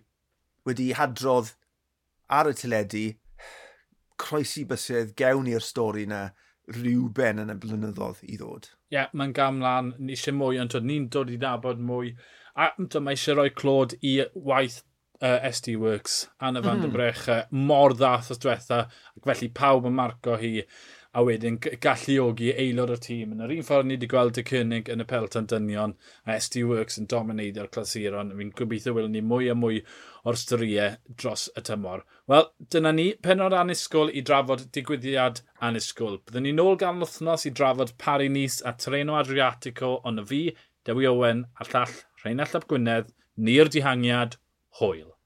wedi 0.67 0.91
hadrodd 0.97 1.55
ar 2.31 2.51
y 2.51 2.53
teledu, 2.57 3.07
croesi 4.21 4.63
bysedd 4.69 5.15
gewn 5.19 5.49
i'r 5.51 5.65
stori 5.65 6.05
na 6.09 6.27
rhyw 6.71 7.09
ben 7.17 7.41
yn 7.41 7.51
y 7.51 7.57
blynyddoedd 7.59 8.21
i 8.29 8.37
ddod. 8.37 8.69
Ie, 8.91 8.99
yeah, 8.99 9.09
mae'n 9.17 9.33
gamlan, 9.35 9.95
ni 9.99 10.15
eisiau 10.15 10.37
mwy, 10.37 10.61
ond 10.61 10.77
ni'n 10.85 11.09
dod 11.11 11.31
i 11.33 11.39
nabod 11.41 11.81
mwy. 11.81 12.13
A 12.59 12.69
mae 12.77 13.15
eisiau 13.15 13.39
rhoi 13.39 13.51
clod 13.55 13.95
i 14.05 14.19
waith 14.35 14.81
uh, 15.21 15.37
SD 15.51 15.77
Works, 15.81 16.29
Anna 16.39 16.61
van 16.61 16.77
mm. 16.77 16.81
der 16.81 16.89
mhm. 16.89 16.95
Brecha, 16.97 17.37
mor 17.51 17.93
ddath 17.97 18.31
os 18.33 18.41
diwetha, 18.41 18.87
ac 19.17 19.29
felly 19.29 19.51
pawb 19.61 19.87
yn 19.89 19.95
marco 19.97 20.39
hi 20.41 20.55
a 21.11 21.21
wedyn 21.27 21.57
galluogi 21.83 22.53
aelod 22.53 22.93
o'r 22.93 23.01
tîm. 23.03 23.33
Yn 23.35 23.43
yr 23.43 23.51
un 23.57 23.65
ffordd 23.67 23.87
ni 23.87 23.97
wedi 23.97 24.07
gweld 24.11 24.37
y 24.39 24.43
cynnig 24.47 24.91
yn 24.93 25.03
y 25.03 25.05
pelton 25.07 25.49
dynion, 25.51 25.93
a 26.23 26.37
SD 26.39 26.63
Works 26.69 26.99
yn 27.01 27.09
domineiddio'r 27.11 27.67
clasuron. 27.75 28.31
Fi'n 28.37 28.53
gobeithio 28.55 28.93
wylwn 28.95 29.11
ni 29.17 29.23
mwy 29.27 29.49
a 29.51 29.55
mwy 29.57 29.81
o'r 30.23 30.39
storiau 30.39 30.95
dros 31.19 31.49
y 31.59 31.65
tymor. 31.67 32.05
Wel, 32.31 32.47
dyna 32.71 32.93
ni 32.95 33.09
penod 33.27 33.55
anusgwl 33.57 34.13
i 34.15 34.23
drafod 34.27 34.69
digwyddiad 34.77 35.43
anusgwl. 35.67 36.21
Byddwn 36.23 36.47
ni'n 36.47 36.63
ôl 36.63 36.79
gan 36.79 37.03
wythnos 37.03 37.43
i 37.49 37.51
drafod 37.59 37.91
Pari 37.99 38.31
Nis 38.31 38.61
a 38.63 38.77
treno 38.79 39.19
Adriatico, 39.19 39.97
ond 40.07 40.23
y 40.23 40.27
fi, 40.31 40.43
Dewi 40.87 41.11
Owen, 41.11 41.43
a'r 41.59 41.73
llall 41.75 41.97
Rheinald 42.23 42.55
Ap 42.55 42.69
Gwynedd, 42.71 43.11
ni'r 43.35 43.69
dihangiad, 43.73 44.39
Hoyle. 44.71 45.17